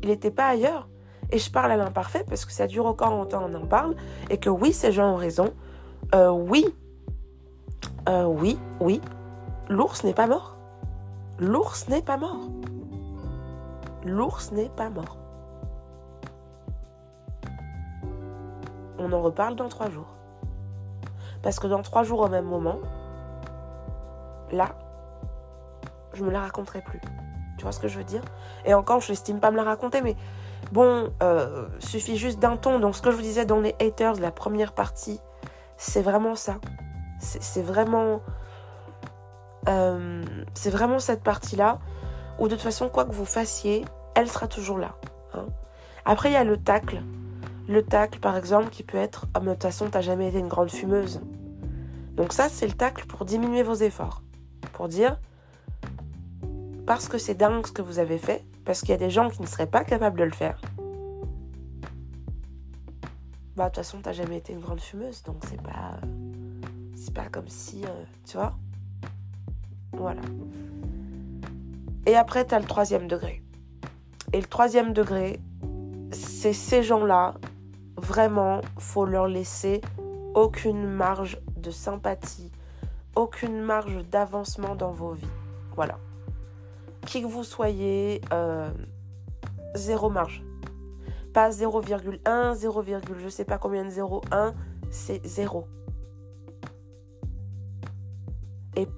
[0.02, 0.88] Il n'était pas ailleurs.
[1.30, 3.94] Et je parle à l'imparfait parce que ça dure encore longtemps, on en parle.
[4.28, 5.54] Et que oui, ces gens ont raison.
[6.14, 6.66] Euh, oui,
[8.08, 9.00] euh, oui, oui,
[9.68, 10.56] l'ours n'est pas mort.
[11.38, 12.48] L'ours n'est pas mort.
[14.04, 15.16] L'ours n'est pas mort.
[18.98, 20.14] On en reparle dans trois jours.
[21.42, 22.78] Parce que dans trois jours au même moment,
[24.52, 24.68] là,
[26.12, 27.00] je me la raconterai plus.
[27.56, 28.22] Tu vois ce que je veux dire?
[28.64, 30.16] Et encore, je n'estime pas me la raconter, mais
[30.72, 32.78] bon, euh, suffit juste d'un ton.
[32.78, 35.20] Donc, ce que je vous disais dans les haters, la première partie,
[35.76, 36.56] c'est vraiment ça.
[37.24, 38.20] C'est vraiment.
[39.68, 40.22] Euh,
[40.54, 41.78] c'est vraiment cette partie-là
[42.38, 43.84] où, de toute façon, quoi que vous fassiez,
[44.14, 44.96] elle sera toujours là.
[45.32, 45.46] Hein.
[46.04, 47.02] Après, il y a le tacle.
[47.66, 50.38] Le tacle, par exemple, qui peut être oh, mais de toute façon, t'as jamais été
[50.38, 51.22] une grande fumeuse.
[52.12, 54.22] Donc, ça, c'est le tacle pour diminuer vos efforts.
[54.72, 55.18] Pour dire
[56.86, 59.30] parce que c'est dingue ce que vous avez fait, parce qu'il y a des gens
[59.30, 60.60] qui ne seraient pas capables de le faire.
[63.56, 66.00] Bah, de toute façon, t'as jamais été une grande fumeuse, donc c'est pas.
[67.04, 67.84] C'est pas comme si.
[67.84, 68.54] Euh, tu vois
[69.92, 70.22] Voilà.
[72.06, 73.42] Et après, t'as le troisième degré.
[74.32, 75.38] Et le troisième degré,
[76.12, 77.34] c'est ces gens-là,
[77.96, 79.82] vraiment, faut leur laisser
[80.34, 82.50] aucune marge de sympathie,
[83.16, 85.26] aucune marge d'avancement dans vos vies.
[85.76, 85.98] Voilà
[87.04, 88.68] qui que vous soyez, euh,
[89.74, 90.42] zéro marge.
[91.32, 92.84] Pas 0,1, 0,
[93.18, 94.54] je sais pas combien de 0,1,
[94.90, 95.66] c'est zéro.
[98.76, 98.88] Et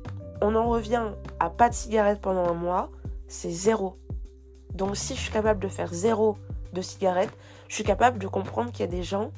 [0.40, 1.02] on en revient
[1.40, 2.90] à pas de cigarette pendant un mois,
[3.28, 3.96] c'est zéro.
[4.74, 6.36] Donc si je suis capable de faire zéro
[6.72, 7.30] de cigarette,
[7.68, 9.32] je suis capable de comprendre qu'il y a des gens,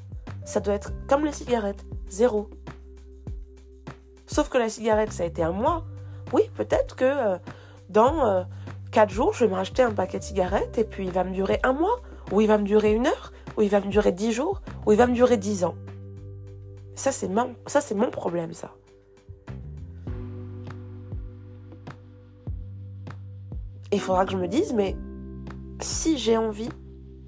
[0.44, 2.51] ça doit être comme les cigarettes, zéro.
[4.27, 5.85] Sauf que la cigarette, ça a été un mois.
[6.33, 7.38] Oui, peut-être que euh,
[7.88, 8.42] dans euh,
[8.92, 11.33] 4 jours, je vais me racheter un paquet de cigarettes et puis il va me
[11.33, 12.01] durer un mois,
[12.33, 14.92] ou il va me durer une heure, ou il va me durer 10 jours, ou
[14.92, 15.74] il va me durer 10 ans.
[16.94, 18.72] Ça, c'est mon, ça, c'est mon problème, ça.
[23.92, 24.96] Il faudra que je me dise, mais
[25.81, 26.68] si j'ai envie,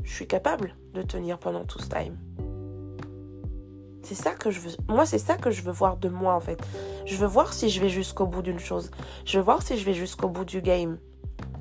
[0.03, 2.17] je suis capable de tenir pendant tout ce time.
[4.03, 4.71] C'est ça que je veux.
[4.89, 6.61] Moi, c'est ça que je veux voir de moi, en fait.
[7.07, 8.91] Je veux voir si je vais jusqu'au bout d'une chose.
[9.25, 10.99] Je veux voir si je vais jusqu'au bout du game.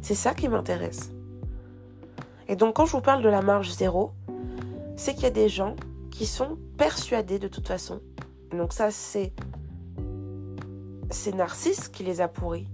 [0.01, 1.11] C'est ça qui m'intéresse.
[2.47, 4.11] Et donc quand je vous parle de la marge zéro,
[4.95, 5.75] c'est qu'il y a des gens
[6.09, 8.01] qui sont persuadés de toute façon.
[8.51, 9.33] Donc ça, c'est
[11.11, 12.67] c'est Narcisse qui les a pourris.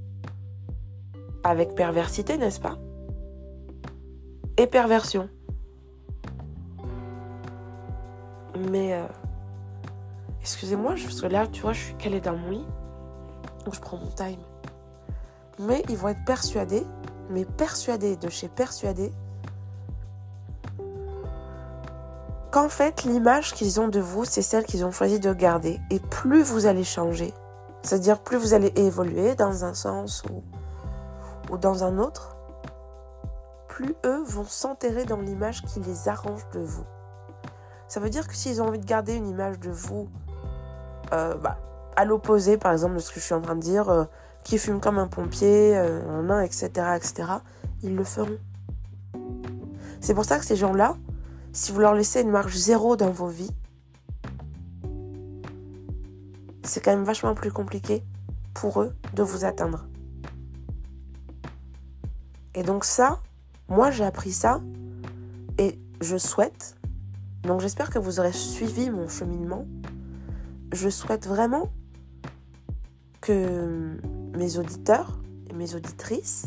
[1.46, 2.78] Avec perversité, n'est-ce pas?
[4.58, 5.30] Et perversion.
[8.70, 9.06] Mais euh,
[10.42, 12.66] excusez-moi, parce que là, tu vois, je suis calée dans mon lit.
[13.64, 14.42] Donc je prends mon time.
[15.60, 16.84] Mais ils vont être persuadés
[17.30, 19.12] mais persuadé de chez persuadé
[22.52, 25.80] qu'en fait l'image qu'ils ont de vous, c'est celle qu'ils ont choisi de garder.
[25.90, 27.34] Et plus vous allez changer,
[27.84, 30.42] c'est-à-dire plus vous allez évoluer dans un sens ou,
[31.50, 32.36] ou dans un autre,
[33.68, 36.86] plus eux vont s'enterrer dans l'image qui les arrange de vous.
[37.88, 40.08] Ça veut dire que s'ils ont envie de garder une image de vous
[41.14, 41.58] euh, bah,
[41.96, 44.06] à l'opposé, par exemple, de ce que je suis en train de dire, euh,
[44.44, 47.24] qui fument comme un pompier, euh, etc., etc.,
[47.84, 48.38] ils le feront.
[50.02, 50.96] C'est pour ça que ces gens-là,
[51.52, 53.52] si vous leur laissez une marge zéro dans vos vies,
[56.64, 58.04] c'est quand même vachement plus compliqué
[58.54, 59.86] pour eux de vous atteindre.
[62.56, 63.22] Et donc ça,
[63.68, 64.62] moi j'ai appris ça
[65.58, 66.78] et je souhaite,
[67.44, 69.66] donc j'espère que vous aurez suivi mon cheminement,
[70.72, 71.70] je souhaite vraiment
[73.20, 73.98] que
[74.38, 76.46] mes auditeurs et mes auditrices,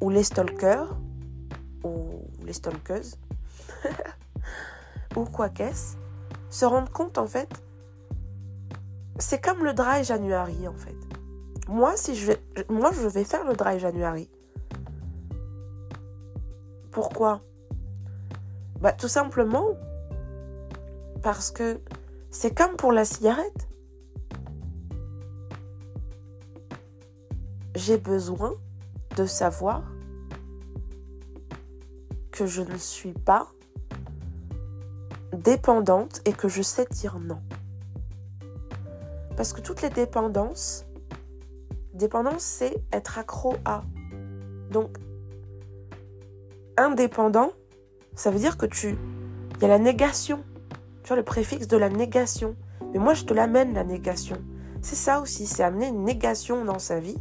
[0.00, 0.96] ou les stalkers,
[1.82, 3.18] ou les stalkeuses,
[5.16, 5.96] ou quoi qu'est-ce,
[6.50, 7.50] se rendent compte en fait,
[9.18, 10.96] c'est comme le dry January en fait.
[11.68, 12.32] Moi, si je
[12.68, 14.28] moi, je vais faire le dry January.
[16.92, 17.40] Pourquoi?
[18.80, 19.66] Bah, Tout simplement
[21.22, 21.80] parce que
[22.30, 23.68] c'est comme pour la cigarette.
[27.74, 28.52] J'ai besoin
[29.16, 29.82] de savoir
[32.30, 33.50] que je ne suis pas
[35.32, 37.40] dépendante et que je sais dire non.
[39.36, 40.84] Parce que toutes les dépendances,
[41.94, 43.82] dépendance, c'est être accro à.
[44.70, 44.98] Donc,
[46.76, 47.50] indépendant,
[48.14, 48.98] ça veut dire que tu.
[49.56, 50.42] Il y a la négation.
[51.02, 52.56] Tu vois le préfixe de la négation.
[52.92, 54.36] Mais moi, je te l'amène, la négation.
[54.82, 57.16] C'est ça aussi, c'est amener une négation dans sa vie.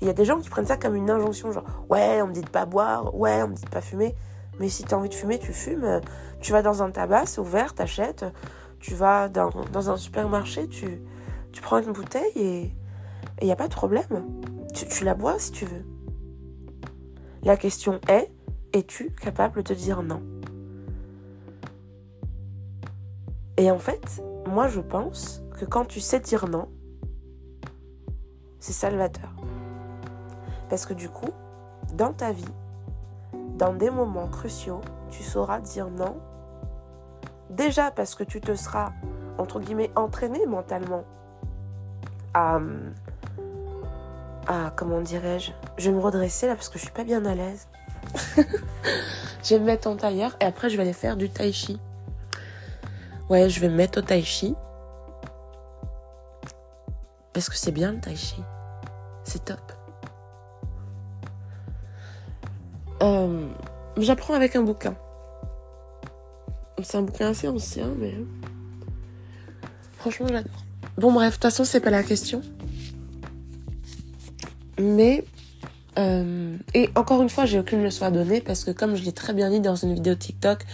[0.00, 2.32] Il y a des gens qui prennent ça comme une injonction, genre ouais, on me
[2.32, 4.14] dit de pas boire, ouais, on me dit de pas fumer.
[4.60, 6.00] Mais si tu as envie de fumer, tu fumes.
[6.40, 8.24] Tu vas dans un tabac, c'est ouvert, t'achètes.
[8.78, 11.00] Tu vas dans, un supermarché, tu,
[11.52, 12.70] tu prends une bouteille et
[13.40, 14.06] il n'y a pas de problème.
[14.74, 15.84] Tu, tu la bois si tu veux.
[17.42, 18.30] La question est,
[18.74, 20.20] es-tu capable de dire non?
[23.56, 26.68] Et en fait, moi je pense que quand tu sais dire non,
[28.58, 29.30] c'est salvateur.
[30.68, 31.30] Parce que du coup,
[31.94, 32.44] dans ta vie,
[33.56, 36.16] dans des moments cruciaux, tu sauras dire non.
[37.50, 38.90] Déjà parce que tu te seras,
[39.38, 41.04] entre guillemets, entraîné mentalement
[42.32, 42.58] à...
[44.48, 47.36] à comment dirais-je Je vais me redresser là parce que je suis pas bien à
[47.36, 47.68] l'aise.
[49.44, 51.78] je vais me mettre en tailleur et après je vais aller faire du tai chi.
[53.28, 54.54] Ouais, je vais me mettre au tai chi.
[57.32, 58.42] Parce que c'est bien le tai chi.
[59.24, 59.72] C'est top.
[63.02, 63.48] Euh,
[63.98, 64.94] j'apprends avec un bouquin.
[66.82, 68.14] C'est un bouquin assez ancien, mais
[69.98, 70.64] franchement j'adore.
[70.98, 72.42] Bon bref, de toute façon c'est pas la question.
[74.78, 75.24] Mais
[75.98, 79.12] euh, et encore une fois, j'ai aucune leçon à donner parce que comme je l'ai
[79.12, 80.64] très bien dit dans une vidéo TikTok,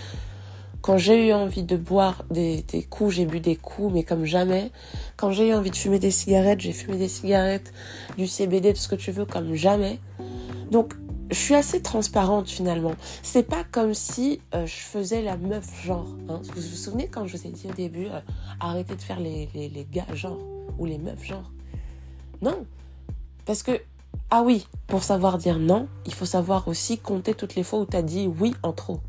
[0.82, 4.70] quand j'ai eu envie de boire des, coups, j'ai bu des coups, mais comme jamais.
[5.16, 7.72] Quand j'ai eu envie de fumer des cigarettes, j'ai fumé des cigarettes,
[8.16, 9.98] du CBD, tout ce que tu veux, comme jamais.
[10.70, 10.94] Donc,
[11.30, 12.94] je suis assez transparente finalement.
[13.22, 16.08] C'est pas comme si euh, je faisais la meuf genre.
[16.28, 16.40] Hein.
[16.42, 18.20] Vous vous souvenez quand je vous ai dit au début, euh,
[18.58, 20.40] arrêtez de faire les, les gars genre
[20.78, 21.52] ou les meufs genre?
[22.42, 22.66] Non.
[23.44, 23.80] Parce que
[24.30, 27.86] ah oui, pour savoir dire non, il faut savoir aussi compter toutes les fois où
[27.86, 29.00] tu as dit oui en trop.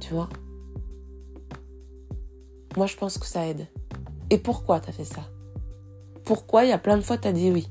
[0.00, 0.28] Tu vois?
[2.76, 3.66] Moi, je pense que ça aide.
[4.30, 5.22] Et pourquoi tu as fait ça?
[6.24, 7.68] Pourquoi il y a plein de fois tu as dit oui?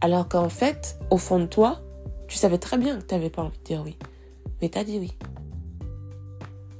[0.00, 1.80] Alors qu'en fait, au fond de toi,
[2.28, 3.96] tu savais très bien que tu n'avais pas envie de dire oui.
[4.60, 5.12] Mais tu as dit oui.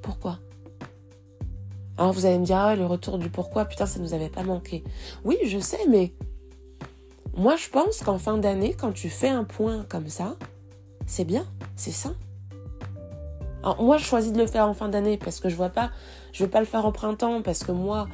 [0.03, 0.39] Pourquoi?
[1.99, 4.43] Alors vous allez me dire, ah le retour du pourquoi, putain, ça nous avait pas
[4.43, 4.83] manqué.
[5.25, 6.13] Oui, je sais, mais
[7.35, 10.37] moi, je pense qu'en fin d'année, quand tu fais un point comme ça,
[11.07, 12.11] c'est bien, c'est ça.
[13.63, 15.91] Alors, moi, je choisis de le faire en fin d'année parce que je vois pas,
[16.33, 18.09] je vais pas le faire au printemps parce que moi,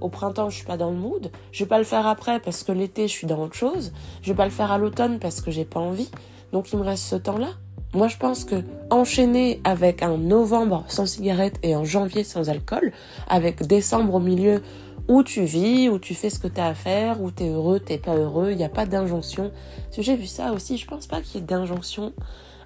[0.00, 1.30] au printemps, je suis pas dans le mood.
[1.52, 3.92] Je vais pas le faire après parce que l'été, je suis dans autre chose.
[4.22, 6.10] Je vais pas le faire à l'automne parce que j'ai pas envie.
[6.52, 7.50] Donc, il me reste ce temps-là.
[7.94, 8.56] Moi, je pense que
[8.90, 12.92] enchaîner avec un novembre sans cigarette et un janvier sans alcool,
[13.28, 14.62] avec décembre au milieu
[15.06, 17.48] où tu vis, où tu fais ce que tu as à faire, où tu es
[17.50, 19.52] heureux, t'es pas heureux, il n'y a pas d'injonction.
[19.84, 22.12] Parce que j'ai vu ça aussi, je pense pas qu'il y ait d'injonction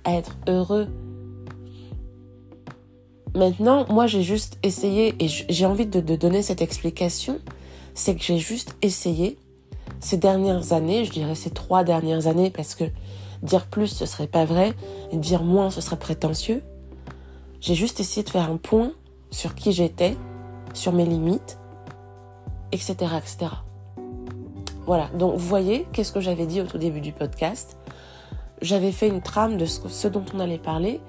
[0.05, 0.89] à être heureux.
[3.35, 7.39] Maintenant, moi j'ai juste essayé, et j'ai envie de, de donner cette explication,
[7.93, 9.37] c'est que j'ai juste essayé
[10.01, 12.85] ces dernières années, je dirais ces trois dernières années, parce que
[13.43, 14.75] dire plus ce serait pas vrai,
[15.13, 16.63] dire moins ce serait prétentieux.
[17.61, 18.93] J'ai juste essayé de faire un point
[19.31, 20.17] sur qui j'étais,
[20.75, 21.59] sur mes limites,
[22.73, 23.51] etc., etc.
[24.87, 27.77] Voilà, donc vous voyez, qu'est-ce que j'avais dit au tout début du podcast?
[28.63, 31.01] J'avais fait une trame de ce, dont on allait parler,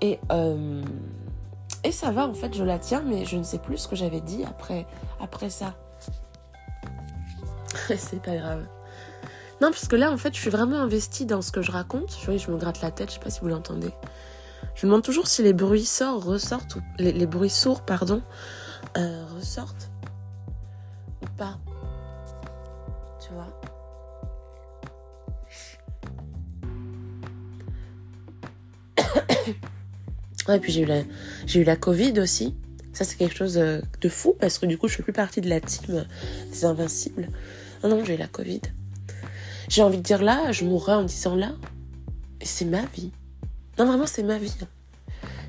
[0.00, 0.82] et, euh,
[1.82, 3.96] et ça va, en fait, je la tiens, mais je ne sais plus ce que
[3.96, 4.86] j'avais dit après,
[5.20, 5.74] après ça.
[7.96, 8.64] C'est pas grave.
[9.60, 12.16] Non, parce que là, en fait, je suis vraiment investie dans ce que je raconte.
[12.26, 13.90] Je, je me gratte la tête, je sais pas si vous l'entendez.
[14.74, 18.22] Je me demande toujours si les bruits sortent, ressortent, ou les, bruits sourds, pardon,
[18.96, 19.90] euh, ressortent
[21.22, 21.58] ou pas.
[23.20, 23.60] Tu vois
[30.48, 32.56] Ouais, puis j'ai eu, la, Covid aussi.
[32.92, 35.40] Ça, c'est quelque chose euh, de fou parce que du coup, je fais plus partie
[35.40, 36.04] de la team
[36.50, 37.28] des Invincibles.
[37.82, 38.60] Non, non, j'ai eu la Covid.
[39.68, 41.52] J'ai envie de dire là, je mourrai en disant là.
[42.42, 43.10] C'est ma vie.
[43.78, 44.54] Non, vraiment, c'est ma vie.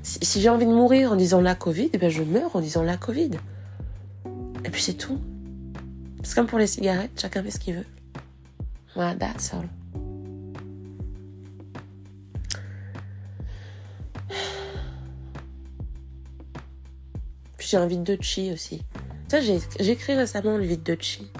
[0.02, 2.82] Si, j'ai envie de mourir en disant la Covid, eh ben, je meurs en disant
[2.82, 3.32] la Covid.
[4.64, 5.20] Et puis c'est tout.
[6.22, 7.86] C'est comme pour les cigarettes, chacun fait ce qu'il veut.
[8.94, 9.68] Voilà, that's all.
[17.58, 18.82] Puis j'ai un vide de chi aussi.
[19.28, 21.30] Ça, j'ai écrit récemment le vide de chi.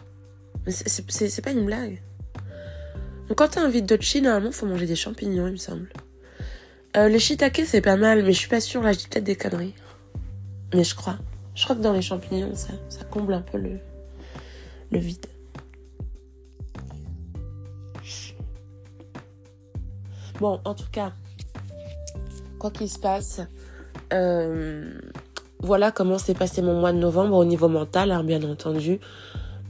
[0.68, 2.02] C'est pas une blague.
[3.28, 5.88] Donc quand t'as un vide de chi, normalement, faut manger des champignons, il me semble.
[6.96, 8.82] Euh, les shiitake, c'est pas mal, mais je suis pas sûre.
[8.82, 9.74] Là, je dis peut-être des conneries.
[10.74, 11.18] Mais je crois.
[11.54, 13.78] Je crois que dans les champignons, ça, ça comble un peu le,
[14.90, 15.26] le vide.
[20.38, 21.12] Bon, en tout cas,
[22.58, 23.40] quoi qu'il se passe,
[24.12, 24.98] euh,
[25.60, 29.00] voilà comment s'est passé mon mois de novembre au niveau mental, alors bien entendu.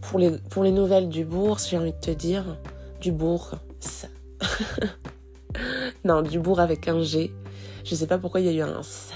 [0.00, 2.58] Pour les, pour les nouvelles du bourg, j'ai envie de te dire,
[3.06, 4.08] du bourg, ça.
[6.04, 7.32] non, du bourg avec un G.
[7.84, 9.12] Je sais pas pourquoi il y a eu un S.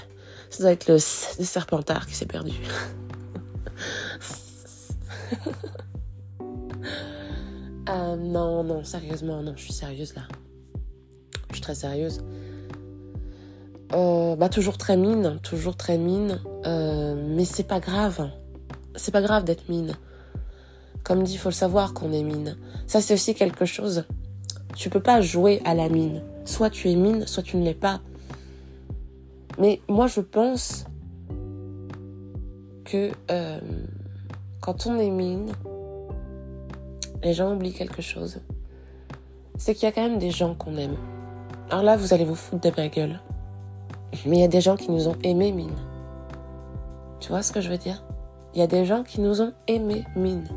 [0.49, 2.53] Ça doit être le S de Serpentard qui s'est perdu.
[7.89, 10.21] euh, non, non, sérieusement, non, je suis sérieuse là.
[11.49, 12.21] Je suis très sérieuse.
[13.93, 18.29] Euh, bah toujours très mine, toujours très mine, euh, mais c'est pas grave.
[18.95, 19.97] C'est pas grave d'être mine.
[21.03, 22.57] Comme dit, faut le savoir qu'on est mine.
[22.87, 24.05] Ça c'est aussi quelque chose.
[24.75, 26.21] Tu peux pas jouer à la mine.
[26.45, 28.01] Soit tu es mine, soit tu ne l'es pas.
[29.57, 30.85] Mais moi je pense
[32.85, 33.59] que euh,
[34.59, 35.51] quand on est mine,
[37.23, 38.39] les gens oublient quelque chose.
[39.57, 40.97] C'est qu'il y a quand même des gens qu'on aime.
[41.69, 43.19] Alors là, vous allez vous foutre de ma gueule.
[44.25, 45.75] Mais il y a des gens qui nous ont aimés, mine.
[47.19, 48.03] Tu vois ce que je veux dire?
[48.53, 50.47] Il y a des gens qui nous ont aimés, mine.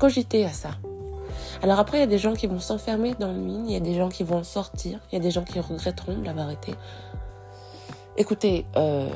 [0.00, 0.70] Cogitez à ça.
[1.62, 3.76] Alors après, il y a des gens qui vont s'enfermer dans le mine, il y
[3.76, 6.50] a des gens qui vont sortir, il y a des gens qui regretteront de l'avoir
[6.50, 6.74] été.
[8.16, 9.10] Écoutez, euh,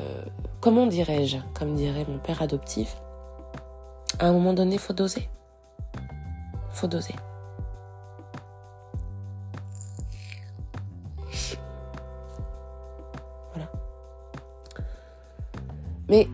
[0.61, 2.97] comment dirais-je, comme dirait mon père adoptif,
[4.19, 5.27] à un moment donné, faut doser.
[6.71, 7.15] Faut doser.
[16.07, 16.27] Mais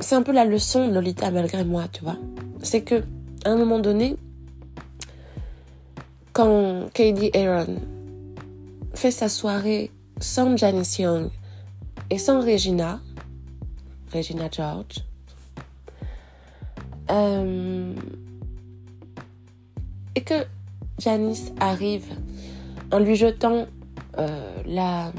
[0.00, 2.16] c'est un peu la leçon de Lolita malgré moi, tu vois.
[2.62, 3.04] C'est que
[3.44, 4.16] à un moment donné,
[6.32, 7.76] quand Katie Aaron
[8.94, 9.90] fait sa soirée
[10.20, 11.30] sans Janice Young
[12.10, 13.00] et sans Regina,
[14.12, 15.04] Regina George,
[17.10, 17.94] euh,
[20.14, 20.44] et que
[20.98, 22.06] Janice arrive
[22.90, 23.66] en lui jetant
[24.18, 25.12] euh,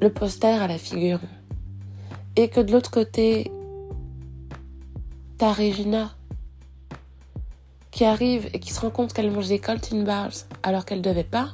[0.00, 1.20] le poster à la figure.
[2.36, 3.50] Et que de l'autre côté,
[5.42, 6.14] t'as Regina
[7.90, 10.30] qui arrive et qui se rend compte qu'elle mange des Colton Bars
[10.62, 11.48] alors qu'elle devait pas.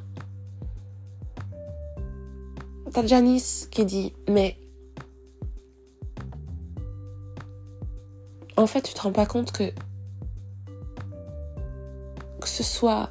[2.92, 4.59] T'as Janice qui dit Mais
[8.59, 9.72] en fait, tu te rends pas compte que
[12.42, 13.09] que ce soit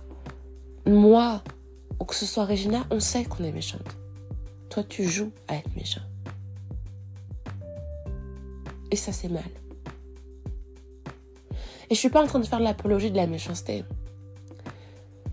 [0.85, 1.41] moi
[1.99, 3.97] ou que ce soit Regina, on sait qu'on est méchante
[4.69, 6.01] toi tu joues à être méchant.
[8.91, 9.41] Et ça c'est mal.
[11.89, 13.83] Et je suis pas en train de faire l'apologie de la méchanceté.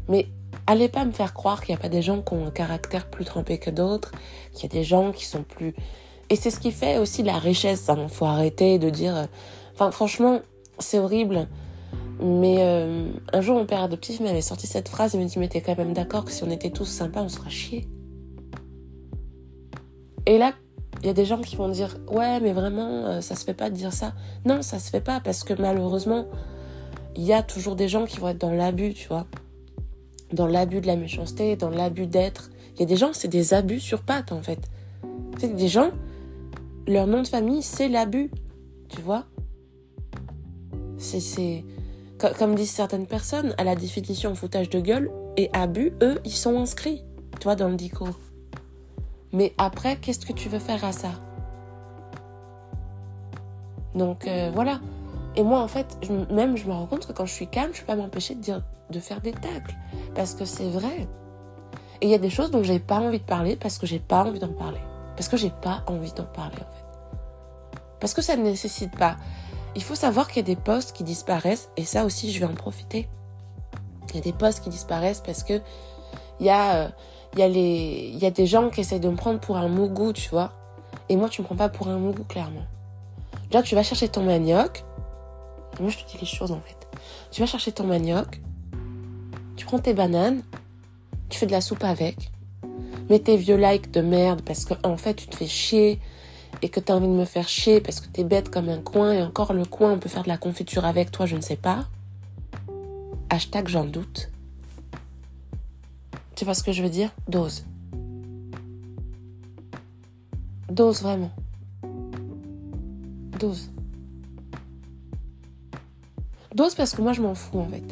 [0.09, 0.27] Mais
[0.67, 3.09] allez pas me faire croire qu'il n'y a pas des gens qui ont un caractère
[3.09, 4.13] plus trempé que d'autres,
[4.53, 5.75] qu'il y a des gens qui sont plus...
[6.31, 7.89] Et c'est ce qui fait aussi la richesse.
[7.89, 8.09] Hein.
[8.09, 9.29] faut arrêter de dire...
[9.75, 10.41] Enfin franchement,
[10.79, 11.49] c'est horrible.
[12.21, 15.15] Mais euh, un jour, mon père adoptif m'avait sorti cette phrase.
[15.15, 17.29] Il m'a dit, mais t'es quand même d'accord que si on était tous sympas, on
[17.29, 17.89] sera chier?
[20.27, 20.55] Et là,
[21.07, 23.71] y a des gens qui vont dire ouais mais vraiment euh, ça se fait pas
[23.71, 24.13] de dire ça.
[24.45, 26.27] Non, ça se fait pas parce que malheureusement
[27.17, 29.27] il y a toujours des gens qui vont être dans l'abus, tu vois.
[30.33, 32.51] Dans l'abus de la méchanceté, dans l'abus d'être.
[32.75, 34.59] Il y a des gens, c'est des abus sur pattes en fait.
[35.39, 35.91] C'est des gens,
[36.87, 38.31] leur nom de famille, c'est l'abus,
[38.89, 39.25] tu vois.
[40.99, 41.65] C'est,
[42.39, 46.59] comme disent certaines personnes, à la définition foutage de gueule et abus, eux, ils sont
[46.59, 47.05] inscrits,
[47.39, 48.19] tu vois, dans le discours.
[49.35, 51.11] Mais après, qu'est-ce que tu veux faire à ça?
[53.95, 54.81] Donc euh, voilà.
[55.35, 55.99] Et moi, en fait,
[56.31, 58.41] même je me rends compte que quand je suis calme, je peux pas m'empêcher de
[58.41, 59.75] dire, de faire des tacles,
[60.15, 61.09] parce que c'est vrai.
[62.01, 63.99] Et il y a des choses dont j'ai pas envie de parler parce que j'ai
[63.99, 64.81] pas envie d'en parler,
[65.17, 69.17] parce que j'ai pas envie d'en parler en fait, parce que ça ne nécessite pas.
[69.75, 72.47] Il faut savoir qu'il y a des postes qui disparaissent, et ça aussi, je vais
[72.47, 73.09] en profiter.
[74.11, 75.61] Il y a des postes qui disparaissent parce que
[76.39, 76.89] il y a, euh,
[77.35, 79.69] il y a les, y a des gens qui essayent de me prendre pour un
[79.69, 80.53] mougou, tu vois.
[81.09, 82.65] Et moi, tu me prends pas pour un mougou, clairement.
[83.53, 84.85] Là, tu vas chercher ton manioc.
[85.81, 86.77] Moi, je te dis les choses, en fait.
[87.33, 88.41] Tu vas chercher ton manioc.
[89.57, 90.43] Tu prends tes bananes.
[91.29, 92.31] Tu fais de la soupe avec.
[93.11, 96.01] Mets tes vieux likes de merde parce que, en fait, tu te fais chier
[96.63, 98.69] et que tu as envie de me faire chier parce que tu es bête comme
[98.69, 101.37] un coin et encore le coin, on peut faire de la confiture avec toi, je
[101.37, 101.85] ne sais pas.
[103.29, 104.31] Hashtag j'en doute.
[106.35, 107.11] Tu vois ce que je veux dire?
[107.29, 107.65] Dose.
[110.69, 111.31] Dose vraiment.
[113.39, 113.71] Dose.
[116.55, 117.85] Dose parce que moi je m'en fous en fait.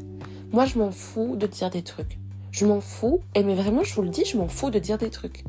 [0.53, 2.19] Moi je m'en fous de dire des trucs.
[2.51, 4.99] Je m'en fous, et mais vraiment je vous le dis, je m'en fous de dire
[4.99, 5.45] des trucs.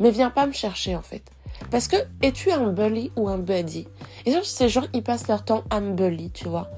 [0.00, 1.30] Mais viens pas me chercher en fait.
[1.70, 3.86] Parce que es-tu un bully ou un buddy?
[4.26, 6.68] Et genre, ces gens, ils passent leur temps à me bully, tu vois.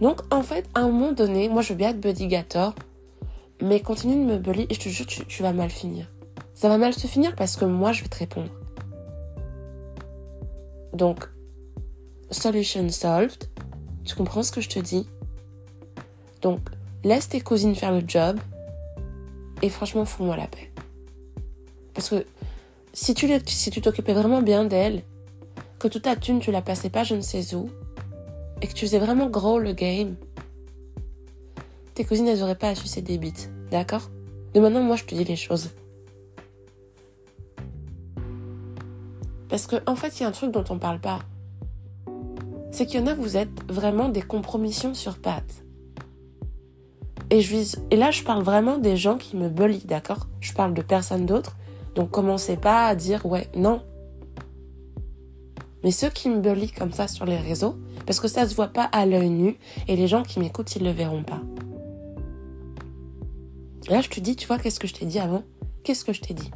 [0.00, 2.74] Donc, en fait, à un moment donné, moi, je veux bien être buddy gator,
[3.60, 6.06] mais continue de me bully et je te jure, tu, vas mal finir.
[6.54, 8.50] Ça va mal se finir parce que moi, je vais te répondre.
[10.92, 11.28] Donc,
[12.30, 13.48] solution solved.
[14.04, 15.06] Tu comprends ce que je te dis?
[16.42, 16.60] Donc,
[17.04, 18.38] laisse tes cousines faire le job.
[19.62, 20.70] Et franchement, fous-moi la paix.
[21.94, 22.24] Parce que
[22.92, 25.02] si tu si tu t'occupais vraiment bien d'elle,
[25.78, 27.70] que toute ta thune tu la passais pas je ne sais où,
[28.60, 30.16] et que tu faisais vraiment gros le game,
[31.98, 33.20] tes cousines elles auraient pas à sucer des
[33.72, 34.08] d'accord?
[34.54, 35.70] De maintenant moi je te dis les choses.
[39.48, 41.18] Parce que en fait il y a un truc dont on parle pas.
[42.70, 45.64] C'est qu'il y en a vous êtes vraiment des compromissions sur pattes.
[47.30, 50.28] Et, je et là, je parle vraiment des gens qui me bully, d'accord?
[50.40, 51.56] Je parle de personne d'autre
[51.96, 53.82] donc commencez pas à dire ouais, non.
[55.82, 57.76] Mais ceux qui me bully comme ça sur les réseaux,
[58.06, 60.84] parce que ça se voit pas à l'œil nu, et les gens qui m'écoutent, ils
[60.84, 61.40] le verront pas.
[63.88, 65.44] Là, je te dis, tu vois, qu'est-ce que je t'ai dit avant?
[65.82, 66.50] Qu'est-ce que je t'ai dit?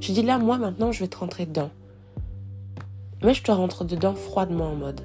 [0.00, 1.70] Je dis là, moi, maintenant, je vais te rentrer dedans.
[3.22, 5.00] Mais je te rentre dedans froidement en mode.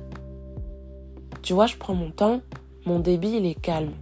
[1.42, 2.42] Tu vois, je prends mon temps,
[2.86, 3.94] mon débit, il est calme.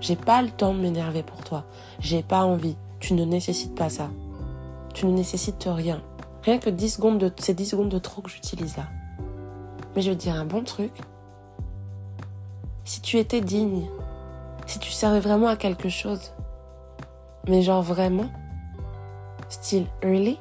[0.00, 1.64] J'ai pas le temps de m'énerver pour toi.
[2.00, 2.76] J'ai pas envie.
[2.98, 4.10] Tu ne nécessites pas ça.
[4.92, 6.02] Tu ne nécessites rien.
[6.42, 8.88] Rien que 10 secondes de, ces 10 secondes de trop que j'utilise là.
[9.94, 10.92] Mais je vais dire un bon truc.
[12.84, 13.86] Si tu étais digne,
[14.66, 16.32] si tu servais vraiment à quelque chose,
[17.48, 18.30] mais genre vraiment,
[19.48, 20.38] style, really?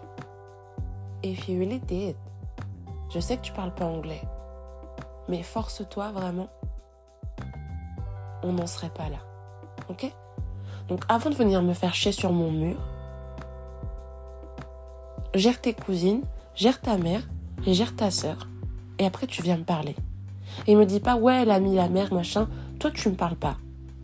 [1.23, 2.15] If you really did.
[3.09, 4.21] Je sais que tu parles pas anglais,
[5.27, 6.49] mais force-toi vraiment.
[8.43, 9.17] On n'en serait pas là.
[9.89, 10.11] Ok?
[10.87, 12.77] Donc avant de venir me faire chier sur mon mur,
[15.33, 16.23] gère tes cousines,
[16.55, 17.27] gère ta mère
[17.65, 18.47] et gère ta sœur.
[18.99, 19.95] Et après, tu viens me parler.
[20.67, 22.47] Et me dis pas, ouais, mis la mère, machin.
[22.79, 23.55] Toi, tu me parles pas.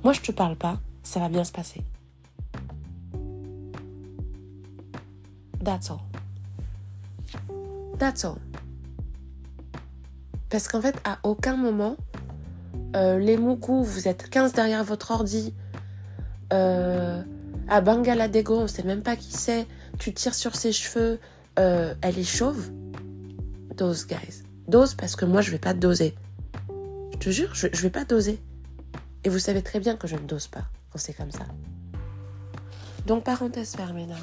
[0.04, 0.78] Moi, je te parle pas.
[1.04, 1.82] Ça va bien se passer.
[5.66, 6.00] That's all.
[7.98, 8.38] That's all.
[10.50, 11.98] Parce qu'en fait, à aucun moment,
[12.96, 15.56] euh, les Mougou, vous êtes 15 derrière votre ordi.
[16.54, 17.22] Euh,
[17.68, 21.20] à Bangaladego, on sait même pas qui c'est tu tires sur ses cheveux,
[21.58, 22.70] euh, elle est chauve,
[23.76, 24.44] dose, guys.
[24.68, 26.14] Dose parce que moi, je vais pas doser.
[27.14, 28.40] Je te jure, je, je vais pas doser.
[29.24, 31.46] Et vous savez très bien que je ne dose pas quand c'est comme ça.
[33.08, 34.18] Donc, parenthèse fermée là.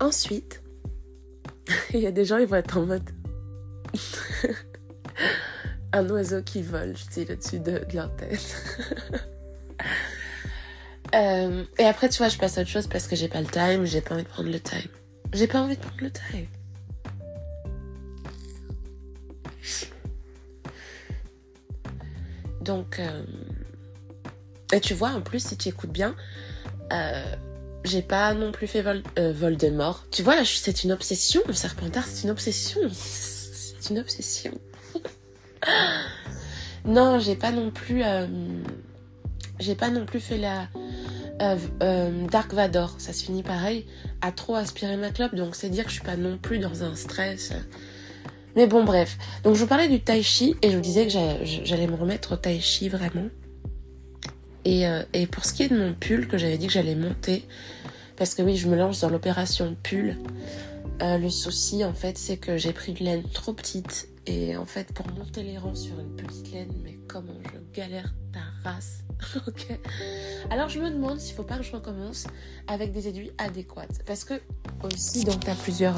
[0.00, 0.62] Ensuite,
[1.94, 3.10] il y a des gens, ils vont être en mode.
[5.92, 8.56] un oiseau qui vole, je dis, au-dessus de, leur tête.
[11.14, 13.46] Euh, et après, tu vois, je passe à autre chose parce que j'ai pas le
[13.46, 14.90] time, j'ai pas envie de prendre le time.
[15.32, 16.46] J'ai pas envie de prendre le time.
[22.60, 23.22] Donc, euh,
[24.72, 26.16] et tu vois, en plus, si tu écoutes bien,
[26.92, 27.36] euh,
[27.86, 30.04] j'ai pas non plus fait vol, Voldemort.
[30.10, 31.40] Tu vois, là, c'est une obsession.
[31.46, 32.80] Le Serpentard, c'est une obsession.
[32.92, 34.52] C'est une obsession.
[36.84, 38.02] non, j'ai pas non plus.
[39.58, 40.68] j'ai pas non plus fait la,
[41.42, 43.84] euh, euh, Dark Vador, ça se finit pareil,
[44.22, 46.82] à trop aspirer ma clope, donc c'est dire que je suis pas non plus dans
[46.82, 47.52] un stress.
[48.54, 49.18] Mais bon, bref.
[49.44, 51.12] Donc je vous parlais du tai chi et je vous disais que
[51.64, 53.28] j'allais me remettre au tai chi vraiment.
[54.64, 56.94] Et, euh, et pour ce qui est de mon pull que j'avais dit que j'allais
[56.94, 57.44] monter,
[58.16, 60.16] parce que oui, je me lance dans l'opération pull.
[61.02, 64.08] Euh, le souci, en fait, c'est que j'ai pris une laine trop petite.
[64.26, 68.14] Et en fait, pour monter les rangs sur une petite laine, mais comment je galère
[68.32, 69.04] ta race.
[70.50, 72.26] Alors, je me demande s'il faut pas que je recommence
[72.66, 74.02] avec des aiguilles adéquates.
[74.06, 74.34] Parce que,
[74.82, 75.96] aussi, donc, tu as plusieurs,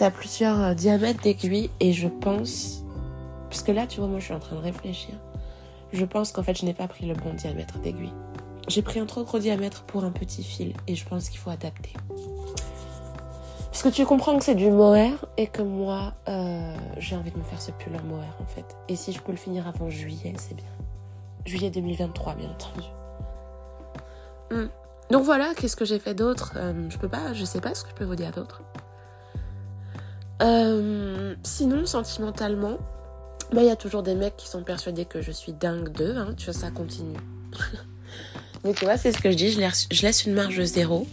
[0.00, 1.70] as plusieurs euh, diamètres d'aiguilles.
[1.80, 2.82] Et je pense.
[3.48, 5.14] Parce que là, tu vois, moi, je suis en train de réfléchir.
[5.92, 8.12] Je pense qu'en fait, je n'ai pas pris le bon diamètre d'aiguille.
[8.68, 10.74] J'ai pris un trop gros diamètre pour un petit fil.
[10.86, 11.92] Et je pense qu'il faut adapter.
[13.76, 17.38] Parce que tu comprends que c'est du mohair et que moi, euh, j'ai envie de
[17.38, 18.64] me faire ce pull en mohair en fait.
[18.88, 20.64] Et si je peux le finir avant juillet, c'est bien.
[21.44, 22.86] Juillet 2023, bien entendu.
[24.50, 24.68] Hmm.
[25.10, 26.54] Donc voilà, qu'est-ce que j'ai fait d'autre?
[26.56, 28.62] Euh, Je peux pas, je sais pas ce que je peux vous dire d'autre.
[30.42, 32.78] Euh, sinon, sentimentalement,
[33.52, 36.16] bah, il y a toujours des mecs qui sont persuadés que je suis dingue d'eux,
[36.16, 37.18] hein, tu vois, ça continue.
[38.64, 41.06] Donc tu vois, c'est ce que je dis, je laisse, une marge zéro.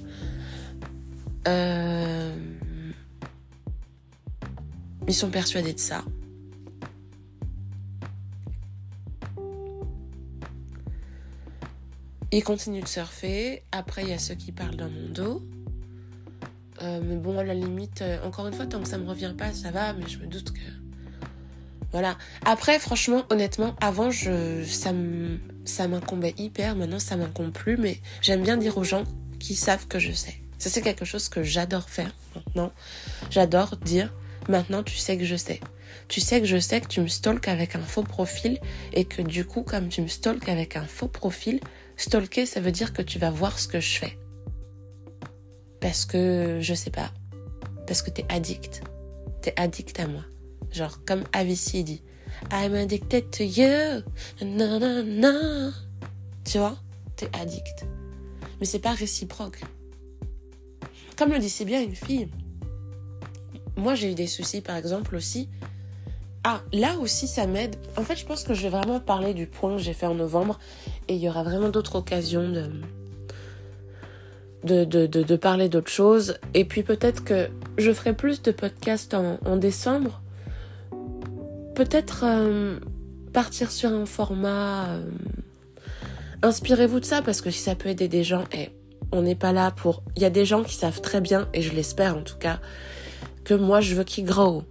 [1.47, 2.33] Euh,
[5.07, 6.03] ils sont persuadés de ça.
[12.31, 13.63] Ils continuent de surfer.
[13.71, 15.43] Après, il y a ceux qui parlent dans mon dos.
[16.81, 19.35] Euh, mais bon, à la limite, euh, encore une fois, tant que ça me revient
[19.37, 20.82] pas, ça va, mais je me doute que.
[21.93, 22.17] Voilà.
[22.43, 26.75] Après, franchement, honnêtement, avant, je, ça, m'incombait hyper.
[26.75, 29.03] Maintenant, ça m'incombe plus, mais j'aime bien dire aux gens
[29.39, 30.41] qui savent que je sais.
[30.57, 32.71] Ça, c'est quelque chose que j'adore faire maintenant.
[33.29, 34.11] J'adore dire,
[34.49, 35.59] maintenant, tu sais que je sais.
[36.07, 38.59] Tu sais que je sais que tu me stalks avec un faux profil
[38.93, 41.59] et que du coup, comme tu me stalks avec un faux profil,
[41.95, 44.17] stalker, ça veut dire que tu vas voir ce que je fais.
[45.79, 47.11] Parce que, je sais pas.
[47.85, 48.81] Parce que t'es addict.
[49.43, 50.23] T'es addict à moi.
[50.73, 52.01] Genre, comme Avicii dit.
[52.51, 54.03] I'm addicted to you.
[54.41, 55.71] Non, non, non.
[56.43, 56.77] Tu vois?
[57.15, 57.85] T'es addict.
[58.59, 59.61] Mais c'est pas réciproque.
[61.17, 62.27] Comme le dit si bien une fille,
[63.77, 65.47] moi j'ai eu des soucis par exemple aussi.
[66.43, 67.75] Ah, là aussi ça m'aide.
[67.97, 70.15] En fait, je pense que je vais vraiment parler du point que j'ai fait en
[70.15, 70.59] novembre
[71.07, 72.71] et il y aura vraiment d'autres occasions de,
[74.63, 76.39] de, de, de, parler d'autres choses.
[76.53, 80.22] Et puis peut-être que je ferai plus de podcasts en décembre.
[81.75, 82.79] Peut-être euh,
[83.33, 84.85] partir sur un format.
[84.89, 85.09] Euh,
[86.41, 88.69] inspirez-vous de ça parce que si ça peut aider des gens, et
[89.11, 90.03] on n'est pas là pour...
[90.15, 92.59] Il y a des gens qui savent très bien, et je l'espère en tout cas,
[93.43, 94.63] que moi je veux qu'ils grow.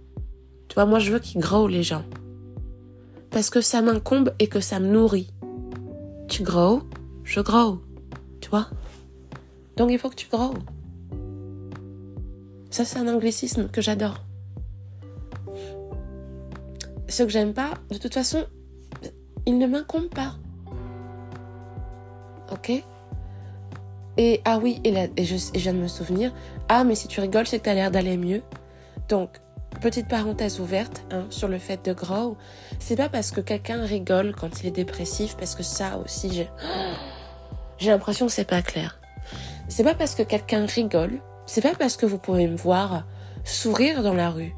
[0.69, 2.03] Tu vois, moi je veux qu'ils grow les gens.
[3.31, 5.29] Parce que ça m'incombe et que ça me nourrit.
[6.29, 6.83] Tu grow,
[7.23, 7.81] je grow.
[8.41, 8.67] Tu vois?
[9.75, 10.53] Donc il faut que tu grow.
[12.69, 14.19] Ça c'est un anglicisme que j'adore.
[17.13, 18.43] Ce que j'aime pas, de toute façon,
[19.45, 20.33] il ne m'incombe pas.
[22.51, 22.71] Ok?
[24.17, 26.33] Et ah oui, et, et, je, viens de me souvenir,
[26.69, 28.41] ah mais si tu rigoles, c'est que t'as l'air d'aller mieux.
[29.09, 29.29] Donc,
[29.79, 32.35] petite parenthèse ouverte hein, sur le fait de grow,
[32.79, 36.49] c'est pas parce que quelqu'un rigole quand il est dépressif, parce que ça aussi, j'ai,
[37.77, 38.99] j'ai l'impression que c'est pas clair.
[39.67, 43.03] C'est pas parce que quelqu'un rigole, c'est pas parce que vous pouvez me voir
[43.43, 44.55] sourire dans la rue.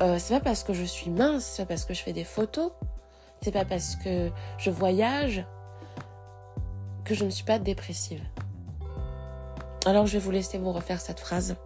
[0.00, 2.24] Euh, c'est pas parce que je suis mince, c'est pas parce que je fais des
[2.24, 2.70] photos,
[3.42, 5.44] c'est pas parce que je voyage
[7.04, 8.22] que je ne suis pas dépressive.
[9.86, 11.56] Alors je vais vous laisser vous refaire cette phrase.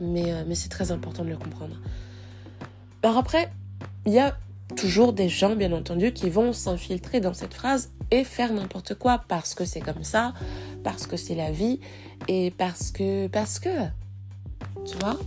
[0.00, 1.76] Mais, euh, mais c'est très important de le comprendre.
[3.02, 3.50] Alors après,
[4.06, 4.36] il y a
[4.76, 9.24] toujours des gens, bien entendu, qui vont s'infiltrer dans cette phrase et faire n'importe quoi
[9.26, 10.34] parce que c'est comme ça,
[10.84, 11.80] parce que c'est la vie
[12.28, 13.26] et parce que...
[13.26, 13.68] Parce que...
[14.84, 15.18] Tu vois?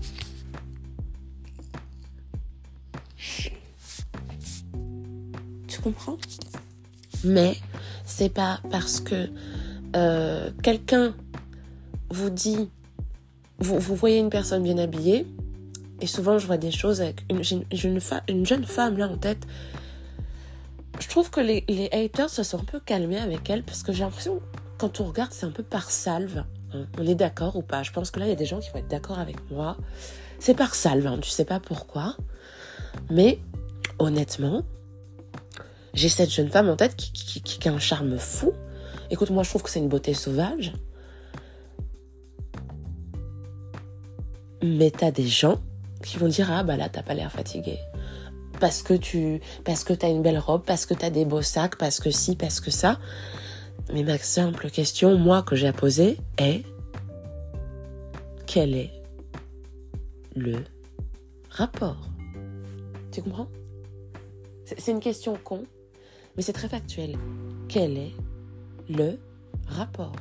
[7.23, 7.55] Mais
[8.05, 9.29] c'est pas parce que
[9.95, 11.15] euh, quelqu'un
[12.09, 12.69] vous dit,
[13.59, 15.25] vous, voyez une personne bien habillée,
[16.01, 19.45] et souvent je vois des choses avec une, une, une jeune femme là en tête.
[20.99, 23.91] Je trouve que les, les, haters se sont un peu calmés avec elle parce que
[23.91, 24.39] j'ai l'impression,
[24.77, 26.43] quand on regarde, c'est un peu par salve.
[26.73, 26.85] Hein.
[26.97, 27.83] On est d'accord ou pas?
[27.83, 29.77] Je pense que là, il y a des gens qui vont être d'accord avec moi.
[30.39, 31.17] C'est par salve, hein.
[31.21, 32.15] tu sais pas pourquoi.
[33.09, 33.39] Mais
[33.99, 34.63] honnêtement,
[35.95, 38.53] j'ai cette jeune femme en tête qui, a un charme fou.
[39.09, 40.73] Écoute, moi je trouve que c'est une beauté sauvage.
[44.61, 45.59] Mais t'as des gens
[46.03, 47.79] qui vont dire ah bah là t'as pas l'air fatigué
[48.59, 51.77] parce que tu parce que t'as une belle robe, parce que t'as des beaux sacs,
[51.77, 52.99] parce que si, parce que ça.
[53.93, 56.63] Mais ma simple question, moi que j'ai à poser, est
[58.47, 58.91] quel est
[60.35, 60.57] le
[61.49, 62.09] rapport?
[63.11, 63.47] Tu comprends?
[64.65, 65.63] C'est une question con,
[66.35, 67.17] mais c'est très factuel.
[67.67, 68.13] Quel est
[68.89, 69.17] le
[69.67, 70.15] rapport?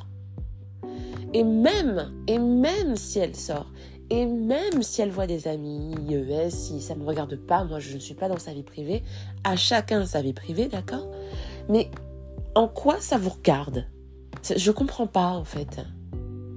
[1.33, 3.71] Et même, et même si elle sort,
[4.11, 7.79] Et même si elle voit des amis, IES, si ça ne me regarde pas, moi
[7.81, 9.03] je ne suis pas dans sa vie privée,
[9.45, 11.07] à chacun sa vie privée, d'accord?
[11.69, 11.91] Mais
[12.55, 13.87] en quoi ça vous regarde?
[14.55, 15.81] Je comprends pas en fait.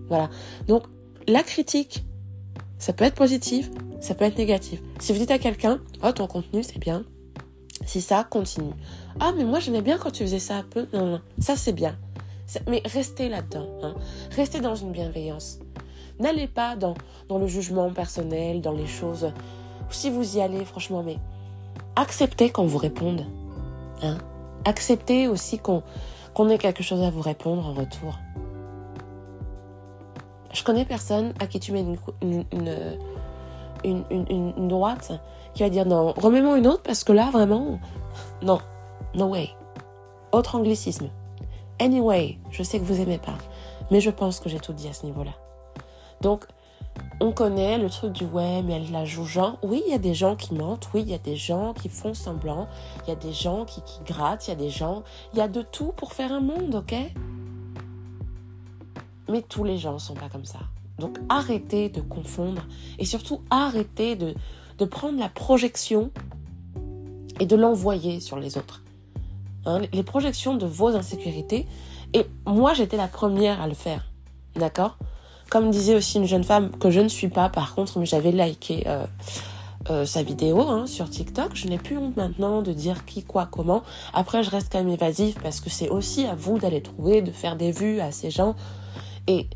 [0.09, 0.29] Voilà.
[0.67, 0.83] Donc
[1.27, 2.05] la critique,
[2.77, 4.81] ça peut être positif, ça peut être négatif.
[4.99, 7.05] Si vous dites à quelqu'un, oh ton contenu c'est bien,
[7.85, 8.73] si ça continue.
[9.19, 10.87] Ah mais moi j'aimais bien quand tu faisais ça un peu.
[10.93, 11.95] Non non, ça c'est bien.
[12.67, 13.67] Mais restez là-dedans.
[13.83, 13.95] Hein.
[14.35, 15.59] Restez dans une bienveillance.
[16.19, 16.95] N'allez pas dans,
[17.27, 19.31] dans le jugement personnel, dans les choses.
[19.89, 21.17] Si vous y allez, franchement, mais
[21.95, 23.25] acceptez qu'on vous réponde.
[24.01, 24.17] Hein.
[24.65, 25.83] Acceptez aussi qu'on
[26.33, 28.19] qu'on ait quelque chose à vous répondre en retour.
[30.53, 31.83] Je connais personne à qui tu mets
[32.21, 32.45] une,
[33.83, 35.11] une droite
[35.53, 37.79] qui va dire non, remets-moi une autre parce que là, vraiment,
[38.41, 38.59] non,
[39.15, 39.49] no way.
[40.31, 41.09] Autre anglicisme.
[41.79, 43.37] Anyway, je sais que vous aimez pas,
[43.91, 45.31] mais je pense que j'ai tout dit à ce niveau-là.
[46.21, 46.45] Donc,
[47.19, 49.57] on connaît le truc du ouais, mais elle la joue genre.
[49.63, 51.89] Oui, il y a des gens qui mentent, oui, il y a des gens qui
[51.89, 52.67] font semblant,
[53.05, 55.03] il y a des gens qui, qui grattent, il y a des gens.
[55.33, 56.95] Il y a de tout pour faire un monde, ok?
[59.29, 60.59] Mais tous les gens sont pas comme ça.
[60.99, 62.63] Donc arrêtez de confondre
[62.99, 64.35] et surtout arrêtez de,
[64.85, 66.11] prendre la projection
[67.39, 68.83] et de l'envoyer sur les autres.
[69.65, 71.67] Hein, les projections de vos insécurités.
[72.13, 74.09] Et moi, j'étais la première à le faire.
[74.55, 74.97] D'accord?
[75.49, 78.31] Comme disait aussi une jeune femme que je ne suis pas, par contre, mais j'avais
[78.31, 79.05] liké euh,
[79.89, 81.51] euh, sa vidéo hein, sur TikTok.
[81.53, 83.83] Je n'ai plus honte maintenant de dire qui, quoi, comment.
[84.13, 87.31] Après, je reste quand même évasif parce que c'est aussi à vous d'aller trouver, de
[87.31, 88.55] faire des vues à ces gens.
[89.27, 89.47] Et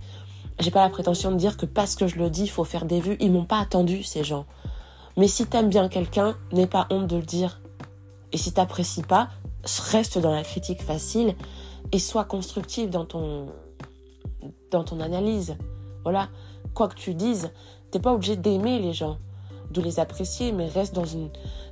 [0.61, 2.85] j'ai pas la prétention de dire que parce que je le dis, il faut faire
[2.85, 3.17] des vues.
[3.19, 4.45] Ils m'ont pas attendu, ces gens.
[5.17, 7.61] Mais si t'aimes bien quelqu'un, n'aie pas honte de le dire.
[8.31, 9.29] Et si t'apprécies pas,
[9.91, 11.35] reste dans la critique facile
[11.91, 13.47] et sois constructif dans ton,
[14.69, 15.57] dans ton analyse.
[16.03, 16.29] Voilà,
[16.73, 17.51] quoi que tu dises,
[17.91, 19.17] t'es pas obligé d'aimer les gens,
[19.71, 21.29] de les apprécier, mais reste dans, une,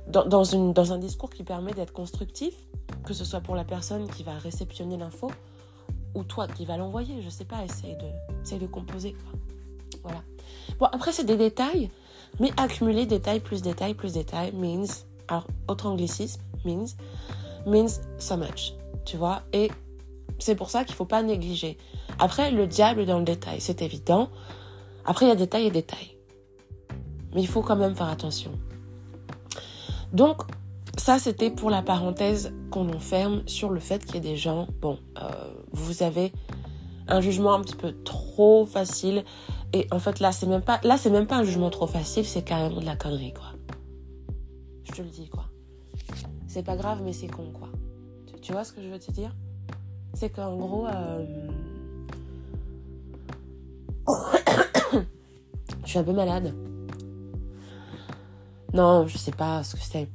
[0.08, 2.54] dans, une, dans un discours qui permet d'être constructif,
[3.04, 5.30] que ce soit pour la personne qui va réceptionner l'info
[6.14, 7.22] ou toi qui va l'envoyer.
[7.22, 9.16] Je sais pas, essaye de, essaye de composer.
[10.02, 10.22] Voilà.
[10.78, 11.90] Bon, après, c'est des détails,
[12.38, 14.86] mais accumuler détails plus détails plus détails means,
[15.28, 16.86] alors, autre anglicisme, means
[17.66, 19.42] means so much, tu vois.
[19.52, 19.70] Et
[20.38, 21.76] c'est pour ça qu'il faut pas négliger.
[22.18, 24.30] Après, le diable dans le détail, c'est évident.
[25.04, 26.16] Après, il y a détail et détail.
[27.34, 28.52] Mais il faut quand même faire attention.
[30.12, 30.42] Donc,
[31.10, 34.68] ça, c'était pour la parenthèse qu'on enferme sur le fait qu'il y ait des gens,
[34.80, 35.28] bon, euh,
[35.72, 36.32] vous avez
[37.08, 39.24] un jugement un petit peu trop facile.
[39.72, 42.24] Et en fait, là, c'est même pas, là, c'est même pas un jugement trop facile,
[42.24, 43.46] c'est carrément de la connerie, quoi.
[44.84, 45.46] Je te le dis, quoi
[46.46, 47.70] c'est pas grave, mais c'est con, quoi.
[48.40, 49.34] Tu, vois ce que je veux te dire?
[50.14, 51.48] C'est qu'en gros, euh,
[55.84, 56.54] je suis un peu malade.
[58.72, 60.08] Non, je sais pas ce que c'est.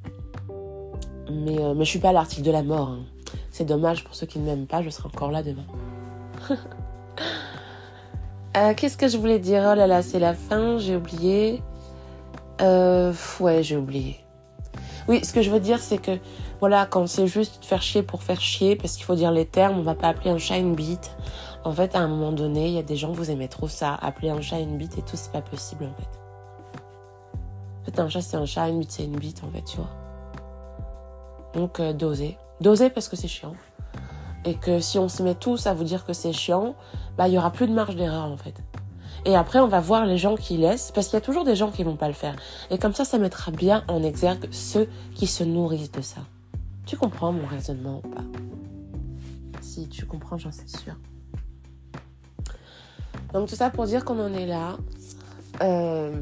[1.31, 2.89] Mais, euh, mais je suis pas l'article de la mort.
[2.89, 3.03] Hein.
[3.51, 5.65] C'est dommage pour ceux qui ne m'aiment pas, je serai encore là demain.
[8.57, 9.67] Euh, qu'est-ce que je voulais dire?
[9.69, 11.61] Oh là là, c'est la fin, j'ai oublié.
[12.61, 14.25] ouais, j'ai oublié.
[15.09, 16.17] Oui, ce que je veux dire, c'est que
[16.59, 19.77] voilà, quand c'est juste faire chier pour faire chier, parce qu'il faut dire les termes,
[19.77, 21.15] on va pas appeler un chat une bite.
[21.63, 23.95] En fait, à un moment donné, il y a des gens, vous aimez trop ça,
[23.95, 26.09] appeler un chat une bite et tout, c'est pas possible en fait.
[27.81, 29.77] En fait, un chat c'est un chat, une bite c'est une bite en fait, tu
[29.77, 29.89] vois.
[31.55, 32.37] Donc, euh, doser.
[32.61, 33.55] Doser parce que c'est chiant.
[34.45, 36.75] Et que si on se met tous à vous dire que c'est chiant,
[37.17, 38.61] bah, il y aura plus de marge d'erreur en fait.
[39.25, 41.55] Et après, on va voir les gens qui laissent, parce qu'il y a toujours des
[41.55, 42.35] gens qui vont pas le faire.
[42.69, 46.21] Et comme ça, ça mettra bien en exergue ceux qui se nourrissent de ça.
[46.85, 48.21] Tu comprends mon raisonnement ou pas?
[49.61, 50.95] Si tu comprends, j'en suis sûre.
[53.33, 54.77] Donc tout ça pour dire qu'on en est là.
[55.61, 56.21] Euh,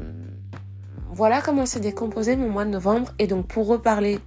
[1.10, 3.12] voilà comment s'est décomposé mon mois de novembre.
[3.18, 4.18] Et donc pour reparler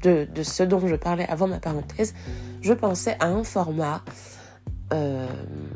[0.00, 2.14] de, ce dont je parlais avant ma parenthèse,
[2.60, 4.02] je pensais à un format
[4.92, 5.26] euh,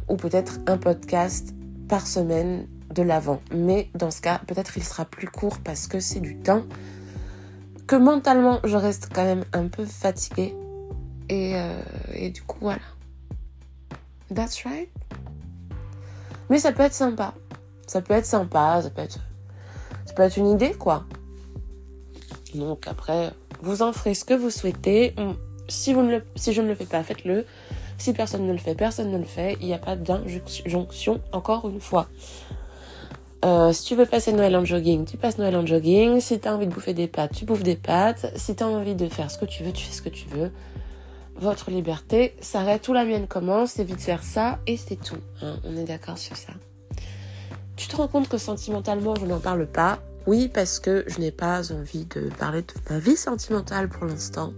[0.08, 1.54] ou peut-être un podcast
[1.88, 3.40] par semaine de l'avant.
[3.52, 6.62] Mais dans ce cas, peut-être il sera plus court parce que c'est du temps.
[7.86, 10.54] Que mentalement, je reste quand même un peu fatiguée.
[11.28, 11.82] Et, euh,
[12.14, 12.80] et du coup, voilà.
[14.34, 14.88] That's right.
[16.50, 17.34] Mais ça peut être sympa.
[17.86, 19.18] Ça peut être sympa, ça peut être,
[20.06, 21.04] ça peut être une idée, quoi.
[22.54, 23.30] Donc après,
[23.62, 25.14] vous en ferez ce que vous souhaitez.
[25.68, 27.46] Si, vous ne le, si je ne le fais pas, faites-le.
[27.98, 29.56] Si personne ne le fait, personne ne le fait.
[29.60, 32.08] Il n'y a pas d'injonction, encore une fois.
[33.44, 36.20] Euh, si tu veux passer Noël en jogging, tu passes Noël en jogging.
[36.20, 38.32] Si tu as envie de bouffer des pâtes, tu bouffes des pâtes.
[38.36, 40.28] Si tu as envie de faire ce que tu veux, tu fais ce que tu
[40.28, 40.52] veux.
[41.36, 43.72] Votre liberté s'arrête où la mienne commence.
[43.72, 45.18] C'est vite faire ça et c'est tout.
[45.42, 45.56] Hein.
[45.64, 46.52] on est d'accord sur ça.
[47.76, 49.98] tu te rends compte que sentimentalement, je n'en parle pas.
[50.26, 54.52] Oui, parce que je n'ai pas envie de parler de ma vie sentimentale pour l'instant.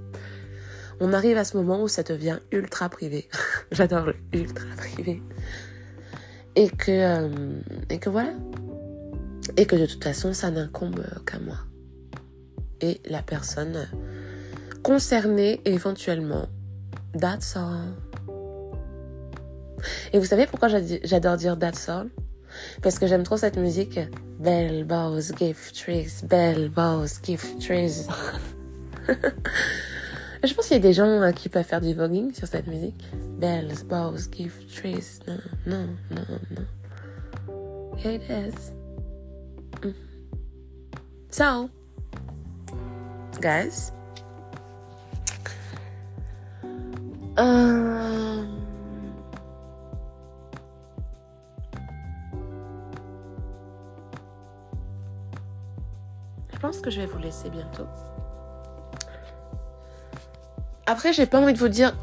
[1.00, 3.28] On arrive à ce moment où ça devient ultra privé.
[3.72, 5.22] J'adore le ultra privé.
[6.54, 8.34] Et que, euh, et que voilà.
[9.56, 11.58] Et que de toute façon, ça n'incombe qu'à moi.
[12.80, 13.88] Et la personne
[14.82, 16.46] concernée éventuellement.
[17.18, 17.94] That's all.
[20.12, 22.08] Et vous savez pourquoi j'adore dire That's all?
[22.82, 23.98] Parce que j'aime trop cette musique.
[24.38, 28.06] Bell Bows Gift Trees, Bell Bows Gift Trees.
[30.44, 32.66] Je pense qu'il y a des gens euh, qui peuvent faire du voguing sur cette
[32.66, 33.02] musique.
[33.38, 35.20] Bells, bows, gift trees.
[35.26, 37.96] Non, non, non, non.
[37.96, 38.72] Here it is.
[39.82, 39.94] Mm.
[41.30, 41.70] So,
[43.40, 43.90] guys.
[47.36, 48.63] Um,
[56.64, 57.86] pense que je vais vous laisser bientôt.
[60.86, 61.94] Après, j'ai pas envie de vous dire,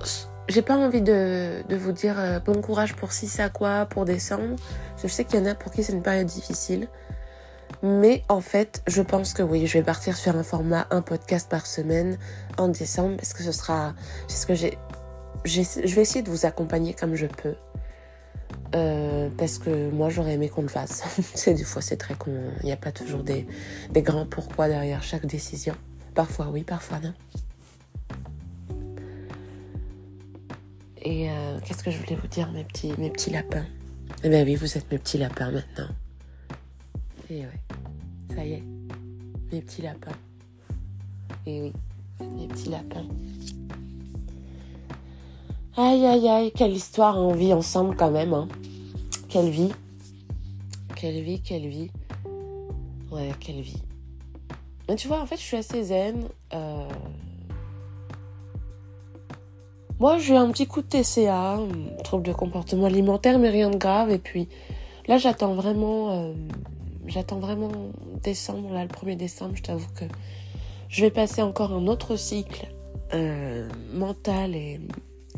[0.49, 4.55] j'ai pas envie de, vous dire euh, bon courage pour si ça quoi, pour décembre.
[5.01, 6.89] Je sais qu'il y en a pour qui c'est une période difficile.
[7.81, 11.49] Mais en fait, je pense que oui, je vais partir sur un format, un podcast
[11.49, 12.19] par semaine
[12.59, 13.95] en décembre parce que ce sera,
[14.47, 14.77] que j'ai,
[15.43, 17.55] je vais essayer de vous accompagner comme je peux.
[18.73, 21.03] Euh, parce que moi j'aurais aimé qu'on le fasse.
[21.35, 22.31] c'est des fois c'est très con.
[22.61, 23.45] Il n'y a pas toujours des,
[23.95, 25.75] grands pourquoi derrière chaque décision.
[26.15, 27.13] Parfois oui, parfois non.
[31.03, 33.65] Et euh, qu'est-ce que je voulais vous dire, mes petits, mes petits lapins?
[34.23, 35.89] Eh bien oui, vous êtes mes petits lapins maintenant.
[37.29, 38.63] Et ouais, ça y est,
[39.51, 40.11] mes petits lapins.
[41.47, 41.73] Et oui,
[42.37, 43.05] mes petits lapins.
[45.77, 48.33] Aïe, aïe, aïe, quelle histoire on vit ensemble quand même.
[48.33, 48.49] Hein.
[49.29, 49.71] Quelle vie.
[50.97, 51.89] Quelle vie, quelle vie.
[53.09, 53.81] Ouais, quelle vie.
[54.89, 56.27] Mais tu vois, en fait, je suis assez zen.
[56.53, 56.89] Euh,
[59.97, 61.57] moi, j'ai un petit coup de TCA,
[62.03, 64.11] trouble de comportement alimentaire, mais rien de grave.
[64.11, 64.49] Et puis
[65.07, 66.33] là, j'attends vraiment, euh,
[67.07, 67.71] j'attends vraiment
[68.21, 69.55] décembre, là, le 1er décembre.
[69.55, 70.03] Je t'avoue que
[70.89, 72.67] je vais passer encore un autre cycle
[73.13, 74.81] euh, mental et,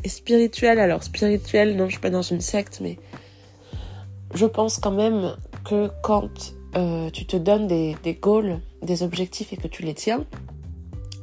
[0.04, 0.78] spirituel.
[0.78, 2.98] Alors spirituel, non, je suis pas dans une secte, mais
[4.34, 9.52] je pense quand même que quand euh, tu te donnes des, des goals, des objectifs
[9.52, 10.24] et que tu les tiens,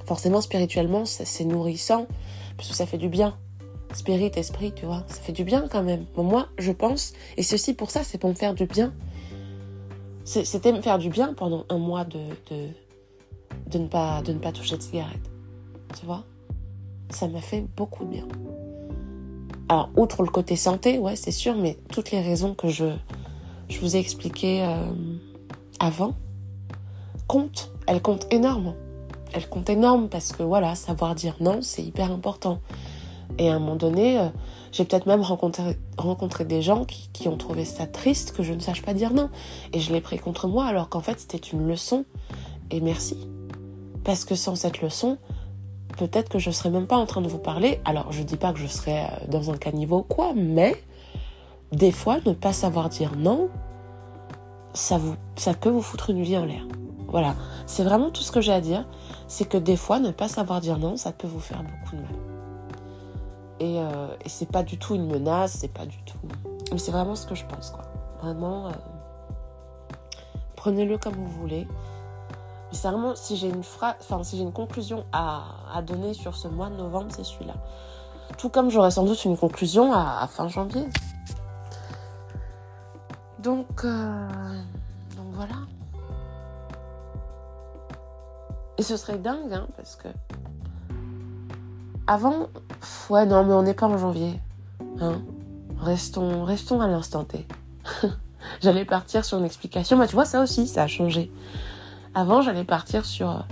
[0.05, 2.07] forcément spirituellement, c'est nourrissant
[2.57, 3.37] parce que ça fait du bien.
[3.93, 6.05] Spirit, esprit, tu vois, ça fait du bien quand même.
[6.15, 8.93] moi, je pense, et ceci pour ça, c'est pour me faire du bien.
[10.23, 12.19] C'était me faire du bien pendant un mois de,
[12.49, 12.67] de,
[13.67, 15.29] de, ne, pas, de ne pas toucher de cigarette.
[15.99, 16.23] Tu vois?
[17.09, 18.27] Ça m'a fait beaucoup de bien.
[19.71, 22.93] Alors, outre le côté santé, ouais, c'est sûr, mais toutes les raisons que je,
[23.69, 24.91] je vous ai expliquées euh,
[25.79, 26.13] avant
[27.27, 27.71] comptent.
[27.87, 28.75] Elles comptent énormément
[29.33, 32.59] elle compte énorme parce que voilà, savoir dire non, c'est hyper important.
[33.37, 34.27] Et à un moment donné, euh,
[34.71, 38.53] j'ai peut-être même rencontré, rencontré des gens qui, qui, ont trouvé ça triste que je
[38.53, 39.29] ne sache pas dire non.
[39.73, 42.05] Et je l'ai pris contre moi alors qu'en fait c'était une leçon.
[42.71, 43.17] Et merci.
[44.03, 45.17] Parce que sans cette leçon,
[45.97, 47.79] peut-être que je ne serais même pas en train de vous parler.
[47.85, 50.81] Alors je dis pas que je serais euh, dans un caniveau ou quoi, mais
[51.71, 53.49] des fois, ne pas savoir dire non,
[54.73, 56.63] ça, vous, ça peut vous foutre une vie en l'air.
[57.07, 57.35] Voilà,
[57.65, 58.85] c'est vraiment tout ce que j'ai à dire.
[59.27, 62.01] C'est que des fois, ne pas savoir dire non, ça peut vous faire beaucoup de
[62.01, 62.11] mal.
[63.59, 66.17] Et, euh, et c'est pas du tout une menace, c'est pas du tout.
[66.71, 67.83] Mais c'est vraiment ce que je pense, quoi.
[68.21, 68.71] Vraiment, euh,
[70.55, 71.67] prenez-le comme vous voulez.
[72.71, 75.43] Mais c'est vraiment, si j'ai une phrase, enfin, si j'ai une conclusion à,
[75.73, 77.55] à, donner sur ce mois de novembre, c'est celui-là.
[78.37, 80.87] Tout comme j'aurai sans doute une conclusion à, fin janvier.
[83.39, 84.27] Donc, euh,
[85.17, 85.55] donc voilà.
[88.77, 90.07] Et ce serait dingue, hein, parce que.
[92.07, 92.47] Avant.
[93.09, 94.39] Ouais, non, mais on n'est pas en janvier.
[95.01, 95.21] Hein.
[95.79, 97.45] Restons, restons à l'instant T.
[98.61, 99.97] j'allais partir sur une explication.
[99.97, 101.31] Bah, tu vois, ça aussi, ça a changé.
[102.13, 103.45] Avant, j'allais partir sur,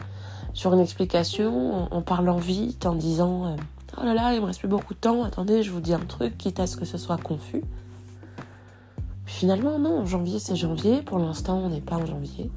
[0.53, 3.55] sur une explication en, parlant vite, en disant euh,
[3.97, 5.24] Oh là là, il me reste plus beaucoup de temps.
[5.24, 7.64] Attendez, je vous dis un truc, quitte à ce que ce soit confus.
[9.26, 11.01] finalement, non, janvier, c'est janvier.
[11.01, 12.51] Pour l'instant, on n'est pas en janvier.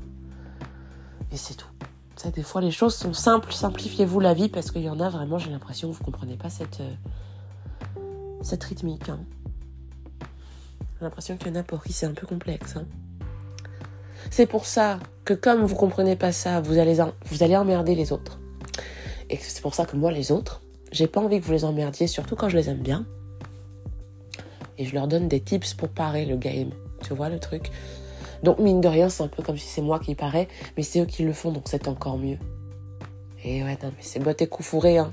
[1.31, 1.67] Et c'est tout
[2.31, 3.53] des fois, les choses sont simples.
[3.53, 6.37] Simplifiez-vous la vie parce qu'il y en a vraiment, j'ai l'impression que vous ne comprenez
[6.37, 9.09] pas cette, euh, rythmique.
[9.09, 9.19] Hein.
[10.99, 12.77] J'ai l'impression qu'il y en a pour qui c'est un peu complexe.
[12.77, 12.85] Hein.
[14.31, 18.13] C'est pour ça que comme vous comprenez pas ça, vous allez, vous allez emmerder les
[18.13, 18.39] autres.
[19.31, 22.07] Et c'est pour ça que moi, les autres, j'ai pas envie que vous les emmerdiez,
[22.07, 23.07] surtout quand je les aime bien.
[24.79, 26.71] Et je leur donne des tips pour parer le game.
[27.03, 27.71] Tu vois le truc?
[28.43, 31.01] Donc mine de rien, c'est un peu comme si c'est moi qui paraît, mais c'est
[31.01, 32.39] eux qui le font, donc c'est encore mieux.
[33.45, 35.13] Et ouais, non, mais c'est botte et coup fourré, hein.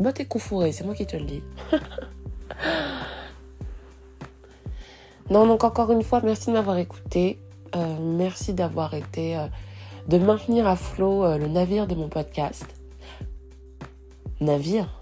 [0.00, 1.42] Botte et coup fourré, c'est moi qui te le dis.
[5.30, 7.38] non, donc encore une fois, merci de m'avoir écouté.
[7.74, 9.46] Euh, merci d'avoir été, euh,
[10.08, 12.66] de maintenir à flot euh, le navire de mon podcast.
[14.40, 14.98] Navire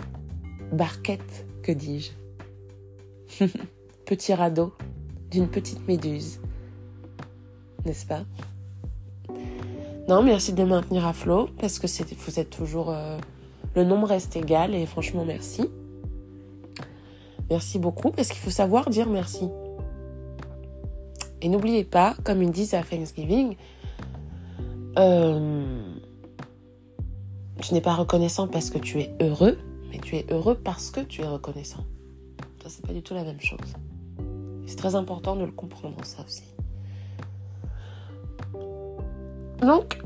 [0.73, 2.11] Barquette, que dis-je
[4.07, 4.73] Petit radeau
[5.31, 6.41] d'une petite méduse.
[7.85, 8.23] N'est-ce pas?
[10.09, 12.95] Non, merci de maintenir à flot parce que vous êtes toujours.
[13.77, 15.71] Le nombre reste égal et franchement, merci.
[17.49, 19.49] Merci beaucoup parce qu'il faut savoir dire merci.
[21.43, 23.57] Et n'oubliez pas, comme ils disent à Thanksgiving,
[24.99, 25.81] euh,
[27.61, 29.59] tu n'es pas reconnaissant parce que tu es heureux,
[29.91, 31.85] mais tu es heureux parce que tu es reconnaissant.
[32.63, 33.59] Ça, c'est pas du tout la même chose.
[34.67, 36.45] C'est très important de le comprendre, ça aussi.
[39.61, 40.01] Donc,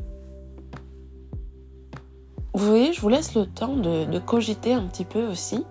[2.55, 5.65] vous voyez, je vous laisse le temps de, cogiter un petit peu aussi.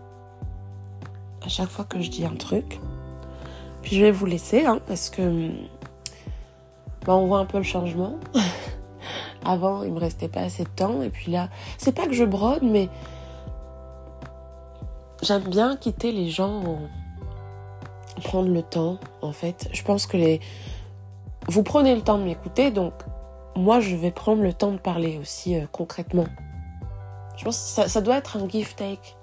[1.41, 2.79] À chaque fois que je dis un truc.
[3.83, 5.49] Puis je vais vous laisser, hein, parce que
[7.05, 8.15] bah, on voit un peu le changement.
[9.45, 11.01] Avant, il me restait pas assez de temps.
[11.03, 12.89] Et puis là, c'est pas que je brode, mais
[15.21, 16.79] j'aime bien quitter les gens,
[18.23, 19.67] prendre le temps, en fait.
[19.73, 20.39] Je pense que les.
[21.49, 22.93] Vous prenez le temps de m'écouter, donc
[23.57, 26.25] moi, je vais prendre le temps de parler aussi euh, concrètement.
[27.35, 29.17] Je pense que ça, ça, doit être un give take.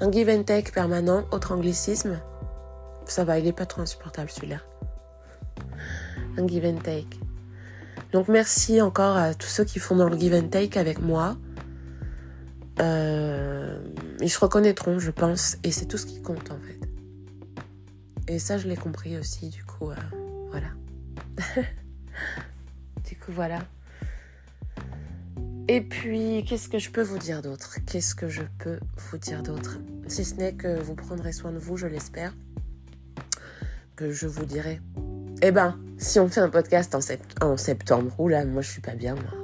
[0.00, 2.20] Un give and take permanent, autre anglicisme.
[3.08, 4.60] Ça va, il est pas trop insupportable celui-là.
[6.36, 7.18] Un give and take.
[8.12, 11.36] Donc merci encore à tous ceux qui font dans le give and take avec moi.
[12.80, 13.80] Euh,
[14.20, 16.78] ils se reconnaîtront, je pense, et c'est tout ce qui compte en fait.
[18.32, 19.96] Et ça, je l'ai compris aussi, du coup, euh,
[20.50, 20.68] voilà.
[23.08, 23.60] du coup, voilà.
[25.66, 27.78] Et puis, qu'est-ce que je peux vous dire d'autre?
[27.86, 28.78] Qu'est-ce que je peux
[29.10, 29.78] vous dire d'autre?
[30.06, 32.34] Si ce n'est que vous prendrez soin de vous, je l'espère.
[33.98, 34.80] Que je vous dirai.
[35.42, 37.00] Eh ben, si on fait un podcast en,
[37.44, 39.34] en septembre, oula, moi je suis pas bien, moi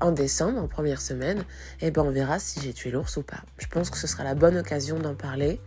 [0.00, 1.44] en décembre, en première semaine,
[1.80, 3.44] eh ben on verra si j'ai tué l'ours ou pas.
[3.58, 5.60] Je pense que ce sera la bonne occasion d'en parler.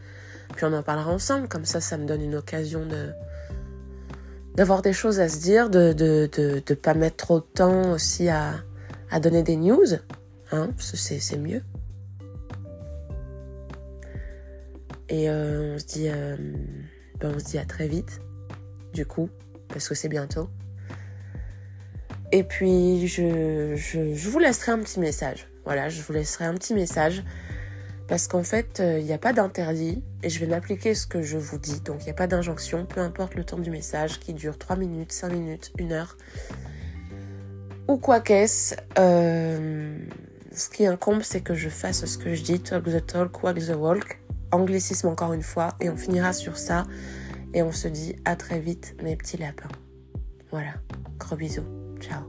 [0.57, 3.11] Puis on en parlera ensemble, comme ça ça me donne une occasion de
[4.55, 8.27] d'avoir des choses à se dire, de de, de, pas mettre trop de temps aussi
[8.27, 8.55] à,
[9.09, 9.85] à donner des news.
[10.51, 11.61] Hein, c'est mieux.
[15.07, 16.35] Et euh, on se dit euh,
[17.21, 18.21] ben on se dit à très vite,
[18.93, 19.29] du coup,
[19.69, 20.49] parce que c'est bientôt.
[22.31, 23.75] Et puis, je,
[24.29, 25.47] vous laisserai un petit message.
[25.65, 27.23] Voilà, je vous laisserai un petit message.
[28.07, 31.21] Parce qu'en fait, il euh, n'y a pas d'interdit et je vais m'appliquer ce que
[31.21, 31.79] je vous dis.
[31.79, 34.75] Donc, il n'y a pas d'injonction, peu importe le temps du message qui dure 3
[34.75, 36.17] minutes, 5 minutes, 1 heure
[37.91, 38.75] ou quoi qu'est-ce.
[38.97, 39.97] Euh,
[40.53, 43.59] ce qui incombe, c'est que je fasse ce que je dis, talk the talk, walk
[43.59, 44.19] the walk.
[44.51, 46.85] Anglicisme encore une fois et on finira sur ça.
[47.53, 49.69] Et on se dit à très vite, mes petits lapins.
[50.51, 50.73] Voilà,
[51.17, 51.63] gros bisous.
[51.99, 52.21] Ciao.